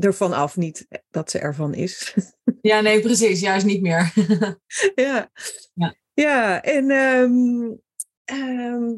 [0.00, 2.14] ervan af, niet dat ze ervan is.
[2.60, 3.40] Ja, nee, precies.
[3.40, 4.12] Juist niet meer.
[4.94, 5.30] ja.
[5.74, 5.94] Ja.
[6.14, 7.74] Ja, en ehm,
[8.24, 8.94] ehm,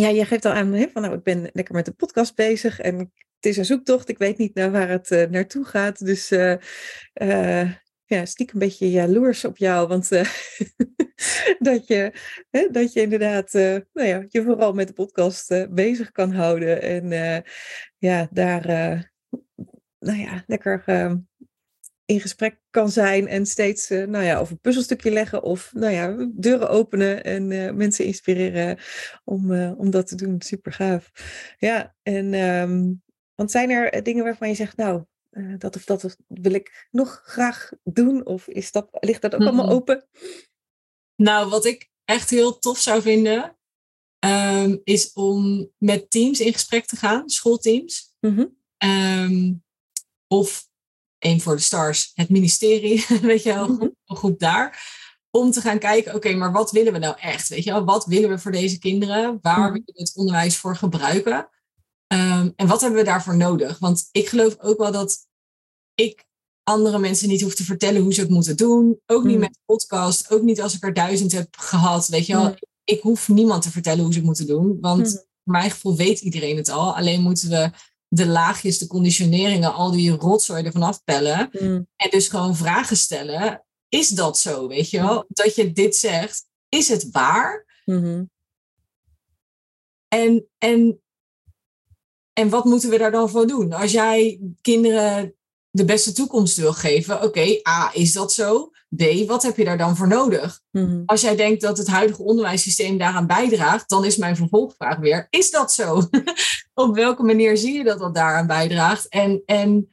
[0.00, 2.80] ja, je geeft al aan hè, van nou, ik ben lekker met de podcast bezig
[2.80, 4.08] en het is een zoektocht.
[4.08, 6.04] Ik weet niet naar waar het eh, naartoe gaat.
[6.04, 7.72] Dus eh,
[8.04, 9.88] ja, stiekem een beetje jaloers op jou.
[9.88, 10.08] Want
[11.68, 12.12] dat, je,
[12.50, 16.82] hè, dat je inderdaad nou ja, je vooral met de podcast bezig kan houden.
[16.82, 17.44] En
[17.98, 18.66] ja, daar
[20.00, 21.14] nou ja, lekker eh,
[22.10, 25.92] in gesprek kan zijn en steeds eh, nou ja, of een puzzelstukje leggen of nou
[25.92, 28.78] ja, deuren openen en eh, mensen inspireren
[29.24, 30.42] om, eh, om dat te doen.
[30.42, 31.10] Super gaaf.
[31.58, 32.92] Ja, en ehm,
[33.34, 35.04] want zijn er dingen waarvan je zegt, nou,
[35.58, 38.26] dat of dat wil ik nog graag doen?
[38.26, 40.08] Of is dat, ligt dat ook allemaal open?
[41.16, 43.58] Nou, wat ik echt heel tof zou vinden,
[44.18, 48.14] ehm, is om met teams in gesprek te gaan, schoolteams.
[48.20, 48.46] Mhm.
[48.76, 49.52] Ehm,
[50.26, 50.69] of
[51.20, 53.82] één voor de stars, het ministerie, weet je wel, Mhm.
[53.82, 54.98] een groep daar.
[55.30, 57.48] Om te gaan kijken, oké, maar wat willen we nou echt?
[57.48, 59.38] Weet je wel, wat willen we voor deze kinderen?
[59.42, 59.70] Waar Mhm.
[59.72, 61.48] willen we het onderwijs voor gebruiken?
[62.06, 63.78] Ehm, en wat hebben we daarvoor nodig?
[63.78, 65.18] Want ik geloof ook wel dat
[65.94, 66.24] ik
[66.62, 69.00] andere mensen niet hoef te vertellen hoe ze het moeten doen.
[69.06, 69.40] Ook niet Mhm.
[69.40, 72.08] met de podcast, ook niet als ik er duizend heb gehad.
[72.08, 72.54] Weet je wel,
[72.84, 74.78] ik hoef niemand te vertellen hoe ze het moeten doen.
[74.80, 75.10] Want Mhm.
[75.10, 76.96] voor mijn gevoel weet iedereen het al.
[76.96, 77.70] Alleen moeten we
[78.12, 81.48] de laagjes, de conditioneringen, al die rotzooi ervan afpellen.
[81.52, 81.86] Mm.
[81.96, 83.64] En dus gewoon vragen stellen.
[83.88, 85.24] Is dat zo, weet je wel?
[85.28, 87.82] Dat je dit zegt, is het waar?
[87.84, 88.24] Mhm.
[90.08, 91.00] En, en,
[92.32, 93.72] en wat moeten we daar dan voor doen?
[93.72, 95.34] Als jij kinderen
[95.70, 98.70] de beste toekomst wil geven, oké, A, is dat zo?
[98.96, 100.60] B, wat heb je daar dan voor nodig?
[100.70, 101.02] Mhm.
[101.06, 105.50] Als jij denkt dat het huidige onderwijssysteem daaraan bijdraagt, dan is mijn vervolgvraag weer: is
[105.50, 106.02] dat zo?
[106.74, 109.08] Op welke manier zie je dat dat daaraan bijdraagt?
[109.08, 109.88] En, en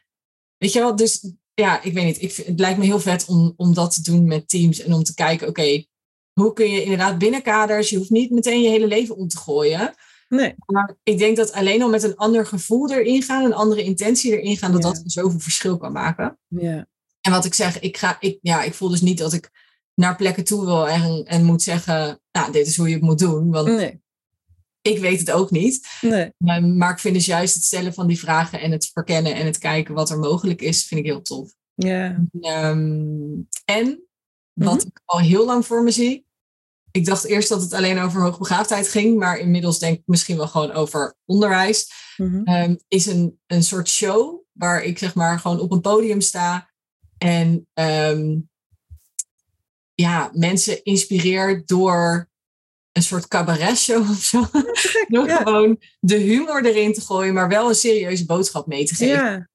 [0.57, 2.21] weet je wel, dus ja, ik weet niet.
[2.21, 4.93] Ik, vind- het lijkt me heel vet om, om dat te doen met teams en
[4.93, 5.85] om te kijken: oké,
[6.33, 9.37] hoe kun je inderdaad binnen kaders, je hoeft niet meteen je hele leven om te
[9.37, 9.93] gooien.
[10.27, 10.55] Nee.
[10.65, 14.31] Maar ik denk dat alleen al met een ander gevoel erin gaan, een andere intentie
[14.39, 14.89] erin gaan, dat Ja.
[14.89, 16.39] dat zoveel verschil kan maken.
[16.47, 16.87] Ja.
[17.21, 19.51] En wat ik zeg, ik, ga, ik, ja, ik voel dus niet dat ik
[19.95, 23.19] naar plekken toe wil en, en moet zeggen, nou, dit is hoe je het moet
[23.19, 23.51] doen.
[23.51, 24.01] Want Nee.
[24.81, 25.87] ik weet het ook niet.
[26.01, 26.31] Nee.
[26.37, 29.45] Maar, maar ik vind dus juist het stellen van die vragen en het verkennen en
[29.45, 31.53] het kijken wat er mogelijk is, vind ik heel tof.
[31.73, 32.25] Ja.
[32.41, 34.03] Ehm, en
[34.53, 34.87] wat Mhm.
[34.87, 36.25] ik al heel lang voor me zie.
[36.97, 40.47] Ik dacht eerst dat het alleen over hoogbegaafdheid ging, maar inmiddels denk ik misschien wel
[40.47, 41.91] gewoon over onderwijs.
[42.17, 42.43] Mhm.
[42.43, 46.69] Ehm, is een, een soort show waar ik zeg maar gewoon op een podium sta
[47.17, 48.39] en ehm,
[49.93, 52.29] ja, mensen inspireer door
[52.91, 54.45] een soort cabaret-show of zo.
[55.07, 55.37] Door Ja.
[55.37, 59.15] gewoon de humor erin te gooien, maar wel een serieuze boodschap mee te geven.
[59.23, 59.49] Ja.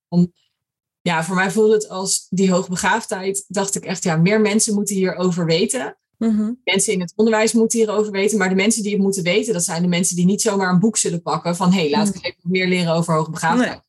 [1.02, 3.44] Ja, voor mij voelde het als die hoogbegaafdheid.
[3.48, 5.96] Dacht ik echt, ja, meer mensen moeten hierover weten.
[6.30, 6.52] Mhm.
[6.64, 8.38] Mensen in het onderwijs moeten hierover weten.
[8.38, 10.78] Maar de mensen die het moeten weten, dat zijn de mensen die niet zomaar een
[10.80, 11.56] boek zullen pakken.
[11.56, 13.82] Van hé, hey, laat ik eens even meer leren over hoogbegaafdheid.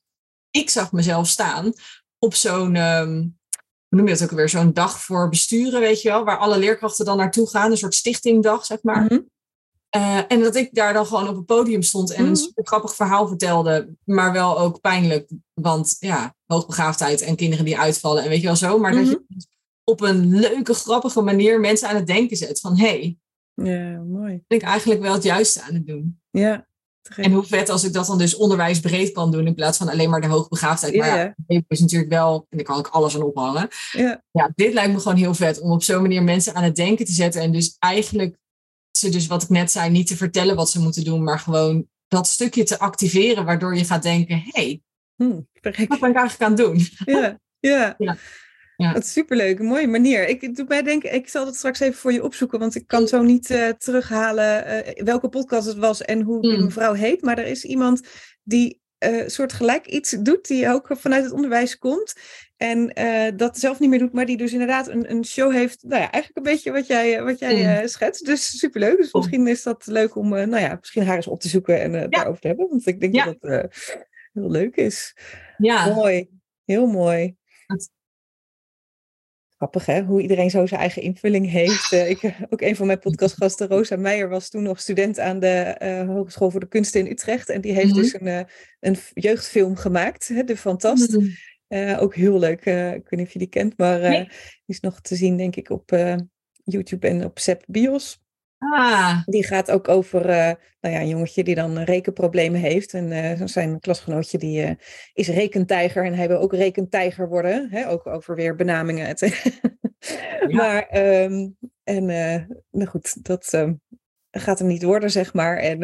[0.51, 1.73] Ik zag mezelf staan
[2.19, 3.11] op zo'n, ehm,
[3.87, 4.49] hoe noem je dat ook alweer?
[4.49, 6.23] Zo'n dag voor besturen, weet je wel.
[6.23, 7.71] Waar alle leerkrachten dan naartoe gaan.
[7.71, 9.03] Een soort stichtingdag, zeg maar.
[9.03, 9.19] Mhm.
[9.89, 12.29] Eh, en dat ik daar dan gewoon op het podium stond en Mhm.
[12.29, 15.29] een super grappig verhaal vertelde, maar wel ook pijnlijk.
[15.53, 18.79] Want ja, hoogbegaafdheid en kinderen die uitvallen en weet je wel zo.
[18.79, 19.21] Maar dat je
[19.83, 23.17] op een leuke, grappige manier mensen aan het denken zet van hé, hey,
[23.53, 24.43] Ja, mooi.
[24.47, 26.21] ben ik eigenlijk wel het juiste aan het doen.
[26.31, 26.67] Ja.
[27.15, 30.09] En hoe vet als ik dat dan dus onderwijsbreed kan doen in plaats van alleen
[30.09, 30.95] maar de hoogbegaafdheid.
[30.95, 33.67] Maar Ja, is natuurlijk wel, en daar kan ik alles aan ophangen.
[33.91, 34.23] Ja.
[34.31, 37.05] Ja, dit lijkt me gewoon heel vet om op zo'n manier mensen aan het denken
[37.05, 37.41] te zetten.
[37.41, 38.37] En dus eigenlijk
[38.91, 41.87] ze dus wat ik net zei, niet te vertellen wat ze moeten doen, maar gewoon
[42.07, 44.81] dat stukje te activeren, waardoor je gaat denken, hé, hey,
[45.15, 45.89] Hm, gek.
[45.89, 46.87] wat ben ik eigenlijk aan het doen?
[47.15, 47.95] Ja, ja.
[48.83, 48.93] Ja.
[48.93, 50.27] Dat is superleuk, een mooie manier.
[50.27, 53.07] Ik doet mij denken, ik zal dat straks even voor je opzoeken, want ik kan
[53.07, 56.63] zo niet eh, terughalen eh, welke podcast het was en hoe die Mm.
[56.63, 57.21] mevrouw heet.
[57.21, 58.01] Maar er is iemand
[58.43, 62.13] die uh, soort gelijk iets doet die ook vanuit het onderwijs komt.
[62.57, 65.83] En uh, dat zelf niet meer doet, maar die dus inderdaad een, een show heeft.
[65.83, 67.87] Nou ja, eigenlijk een beetje wat jij, wat jij mm.
[67.87, 68.25] schetst.
[68.25, 68.97] Dus superleuk.
[68.97, 71.91] Dus misschien is dat leuk om, nou ja, misschien haar eens op te zoeken en
[71.91, 72.07] ja.
[72.07, 72.69] daarover te hebben.
[72.69, 73.69] Want ik denk dat dat
[74.33, 75.15] heel leuk is.
[75.57, 75.93] Ja.
[75.93, 76.29] Mooi.
[76.65, 77.35] Heel mooi.
[79.63, 81.91] Grappig hè, hoe iedereen zo zijn eigen invulling heeft.
[81.91, 85.75] Uh, ik, ook een van mijn podcastgasten, Rosa Meijer, was toen nog student aan de
[85.81, 87.49] uh, Hogeschool voor de Kunsten in Utrecht.
[87.49, 87.97] En die heeft mhm.
[87.97, 88.41] dus een, uh,
[88.79, 91.17] een jeugdfilm gemaakt, hè, De Fantast.
[91.17, 91.99] Mhm.
[91.99, 94.29] ook heel leuk, ik weet niet of je die kent, maar die
[94.65, 95.91] is nog te zien denk ik op
[96.63, 98.22] YouTube en op Sep Bios.
[98.71, 99.21] Ah.
[99.25, 102.93] Die gaat ook over uh, nou ja, een jongetje die dan rekenproblemen heeft.
[102.93, 104.71] En uh, zijn klasgenootje die uh,
[105.13, 107.67] is rekentijger en hij wil ook rekentijger worden.
[107.71, 107.89] Hè?
[107.89, 109.15] Ook over weer benamingen.
[110.47, 110.55] Ja.
[110.55, 112.05] Maar, um, en
[112.71, 113.81] nou goed, dat um,
[114.31, 115.57] gaat hem niet worden, zeg maar.
[115.57, 115.79] En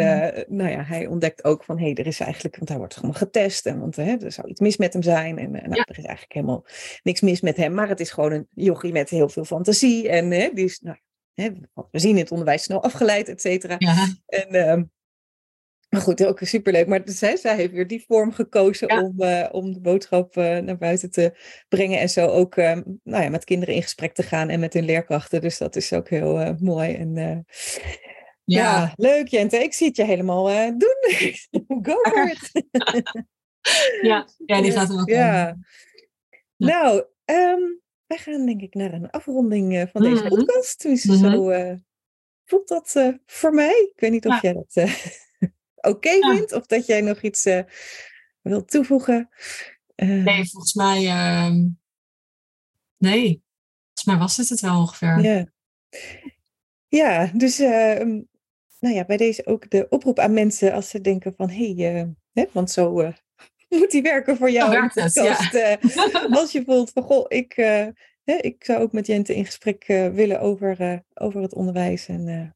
[0.48, 3.16] nou ja, hij ontdekt ook van, hé, hey, er is eigenlijk, want hij wordt gewoon
[3.16, 3.66] getest.
[3.66, 5.38] En, want hè, er zou iets mis met hem zijn.
[5.38, 5.86] En nou, ja.
[5.86, 6.66] er is eigenlijk helemaal
[7.04, 7.74] niks mis met hem.
[7.74, 10.10] Maar het is gewoon een jochie met heel veel fantasie.
[10.10, 10.98] En die is, nou
[11.92, 13.76] we zien in het onderwijs snel afgeleid, et cetera.
[13.78, 14.08] Ja.
[14.26, 14.84] En, uh,
[15.90, 16.88] maar goed, ook superleuk.
[16.88, 20.78] Maar zij, zij heeft weer die vorm gekozen om, uh, om de boodschap uh, naar
[20.78, 21.38] buiten te
[21.68, 22.00] brengen.
[22.00, 24.86] En zo ook uh, nou ja, met kinderen in gesprek te gaan en met hun
[24.86, 25.42] leerkrachten.
[25.42, 26.96] Dus dat is ook heel eh, mooi.
[26.96, 27.44] En ja.
[28.44, 28.94] ja.
[28.96, 29.58] leuk Jente.
[29.58, 30.46] Ik zie het je helemaal
[30.78, 30.98] doen.
[31.88, 32.66] Go for it.
[34.02, 34.28] ja.
[34.46, 35.58] ja, die gaat er ook ja.
[36.58, 40.30] Nou, um, wij gaan denk ik naar een afronding uh, van deze -hmm.
[40.30, 40.82] podcast.
[40.82, 41.32] Dus mm -hmm.
[41.32, 41.74] zo uh,
[42.46, 43.92] voelt dat uh, voor mij.
[43.94, 44.40] Ik weet niet of ja.
[44.42, 44.76] jij dat
[45.76, 46.36] oké okay ja.
[46.36, 47.44] vindt of dat jij nog iets
[48.42, 49.30] wilt toevoegen.
[49.96, 51.08] nee, volgens mij.
[51.08, 51.68] Ehm,
[52.98, 53.44] nee,
[53.86, 55.20] volgens mij was het het wel ongeveer.
[55.20, 55.46] Ja,
[56.88, 58.22] ja dus ehm,
[58.80, 61.74] nou ja, bij deze ook de oproep aan mensen als ze denken van hé,
[62.34, 63.14] hey, want zo
[63.78, 64.76] moet die werken voor jou.
[64.76, 65.54] Oh, het, ja.
[65.82, 67.88] uh, als je voelt van, goh, ik, uh,
[68.24, 72.54] hè, ik zou ook met Jente in gesprek uh, willen over, over het onderwijs en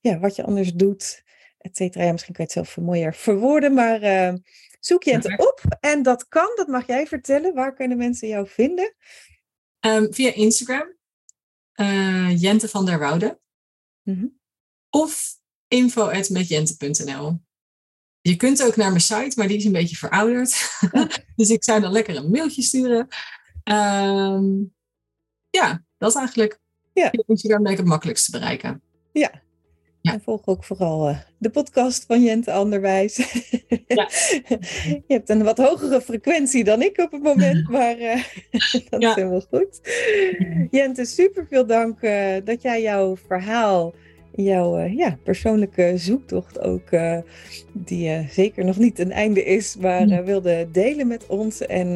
[0.00, 1.22] ja, wat je anders doet,
[1.58, 2.04] et cetera.
[2.04, 4.34] Ja, misschien kan je het zelf mooier verwoorden, maar
[4.80, 5.76] zoek Jente op.
[5.80, 7.54] En dat kan, dat mag jij vertellen.
[7.54, 8.94] Waar kunnen mensen jou vinden?
[9.80, 10.96] Um, via Instagram,
[12.36, 13.40] Jente van der Woude.
[14.02, 14.38] Mm -hmm.
[14.90, 15.36] Of
[15.68, 17.45] info.metjente.nl.
[18.26, 20.80] Je kunt ook naar mijn site, maar die is een beetje verouderd.
[21.36, 23.08] dus ik zou dan lekker een mailtje sturen.
[23.64, 24.74] Um,
[25.50, 26.58] ja, dat is eigenlijk.
[26.92, 27.12] Ja.
[27.26, 28.82] Instagram ben ik het makkelijkst te bereiken.
[29.12, 29.30] Ja.
[30.00, 30.12] ja.
[30.12, 33.16] En volg ook vooral uh, de podcast van Jente Anderwijs.
[33.88, 34.08] Ja.
[34.84, 38.22] je hebt een wat hogere frequentie dan ik op het moment, maar uh,
[38.90, 39.08] dat ja.
[39.08, 39.80] is helemaal goed.
[40.70, 43.94] Jente, super veel dank uh, dat jij jouw verhaal
[44.36, 47.18] jouw uh, ja, persoonlijke zoektocht ook, uh,
[47.72, 51.66] die uh, zeker nog niet een einde is, maar wilde delen met ons.
[51.66, 51.92] En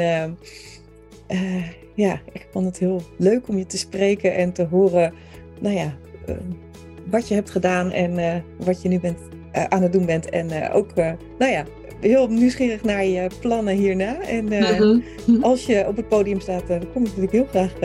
[1.94, 5.12] ja, ik vond het heel leuk om je te spreken en te horen,
[5.60, 5.96] nou ja,
[7.10, 9.18] wat je hebt gedaan en wat je nu bent,
[9.52, 10.28] aan het doen bent.
[10.28, 10.94] En ook,
[11.38, 11.64] nou ja,
[12.00, 14.20] heel nieuwsgierig naar je plannen hierna.
[14.20, 15.02] En -hmm.
[15.42, 17.78] als je op het podium staat, dan kom ik natuurlijk heel graag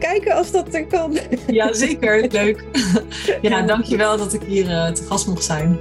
[0.00, 1.18] kijken als dat er kan.
[1.46, 2.26] Ja, zeker.
[2.32, 2.64] Leuk.
[3.42, 5.78] Ja, dankjewel dat ik hier uh, te gast mocht zijn.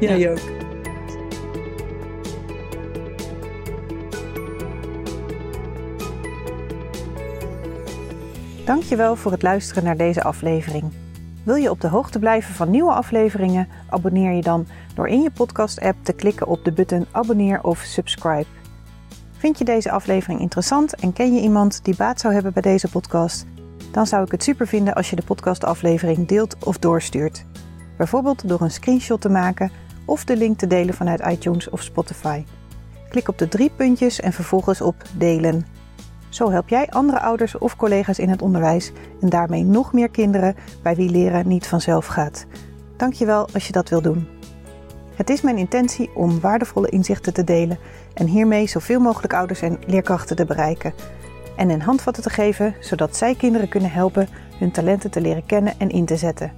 [0.00, 0.30] Ja, ja.
[0.30, 0.38] ook.
[8.64, 10.92] Dankjewel voor het luisteren naar deze aflevering.
[11.42, 13.68] Wil je op de hoogte blijven van nieuwe afleveringen?
[13.88, 18.57] Abonneer je dan door in je podcast-app te klikken op de button abonneer of subscribe.
[19.38, 22.88] Vind je deze aflevering interessant en ken je iemand die baat zou hebben bij deze
[22.88, 23.46] podcast?
[23.92, 27.44] Dan zou ik het super vinden als je de podcastaflevering deelt of doorstuurt.
[27.96, 29.70] Bijvoorbeeld door een screenshot te maken
[30.04, 32.44] of de link te delen vanuit iTunes of Spotify.
[33.08, 35.66] Klik op de drie puntjes en vervolgens op delen.
[36.28, 40.56] Zo help jij andere ouders of collega's in het onderwijs en daarmee nog meer kinderen
[40.82, 42.46] bij wie leren niet vanzelf gaat.
[42.96, 44.37] Dankjewel als je dat wil doen.
[45.18, 47.78] Het is mijn intentie om waardevolle inzichten te delen
[48.14, 50.94] en hiermee zoveel mogelijk ouders en leerkrachten te bereiken.
[51.56, 55.74] En een handvatten te geven zodat zij kinderen kunnen helpen hun talenten te leren kennen
[55.78, 56.52] en in te zetten.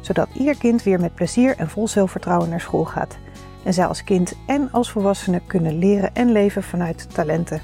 [0.00, 3.16] Zodat ieder kind weer met plezier en vol zelfvertrouwen naar school gaat.
[3.64, 7.60] En zij als kind en als volwassene kunnen leren en leven vanuit talenten.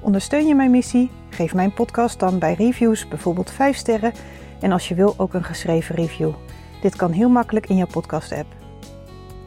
[0.00, 1.10] Ondersteun je mijn missie?
[1.30, 4.12] Geef mijn podcast dan bij reviews bijvoorbeeld 5 sterren
[4.60, 6.32] en als je wil ook een geschreven review.
[6.80, 8.57] Dit kan heel makkelijk in jouw podcast-app.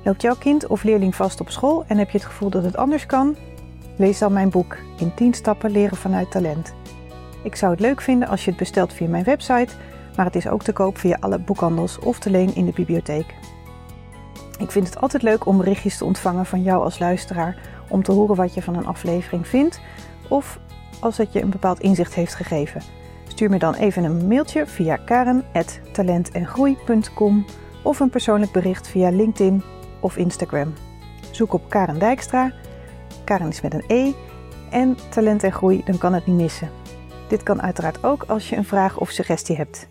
[0.04, 2.78] Loopt jouw kind of leerling vast op school en heb je het gevoel dat het
[2.78, 3.36] anders kan?
[3.96, 6.74] Lees dan mijn boek In 10 stappen leren vanuit talent.
[7.44, 9.74] Ik zou het leuk vinden als je het bestelt via mijn website,
[10.16, 13.36] maar het is ook te koop via alle boekhandels of te leen in de bibliotheek.
[14.58, 17.58] Ik vind het altijd leuk om berichtjes te ontvangen van jou als luisteraar
[17.90, 19.80] om te horen wat je van een aflevering vindt
[20.30, 20.60] of
[21.00, 22.82] als het je een bepaald inzicht heeft gegeven.
[23.28, 27.46] Stuur me dan even een mailtje via karen.talentengroei.com
[27.84, 29.64] of een persoonlijk bericht via LinkedIn
[30.02, 30.74] of Instagram.
[31.32, 32.52] Zoek op Karen Dijkstra.
[33.24, 34.12] Karen is met een E.
[34.70, 36.70] En talent en groei, dan kan het niet missen.
[37.28, 39.88] Dit kan uiteraard ook als je een vraag of suggestie hebt.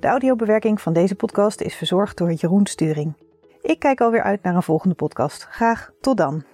[0.00, 3.14] De audiobewerking van deze podcast is verzorgd door Jeroen Sturing.
[3.62, 5.46] Ik kijk alweer uit naar een volgende podcast.
[5.50, 6.44] Graag tot dan.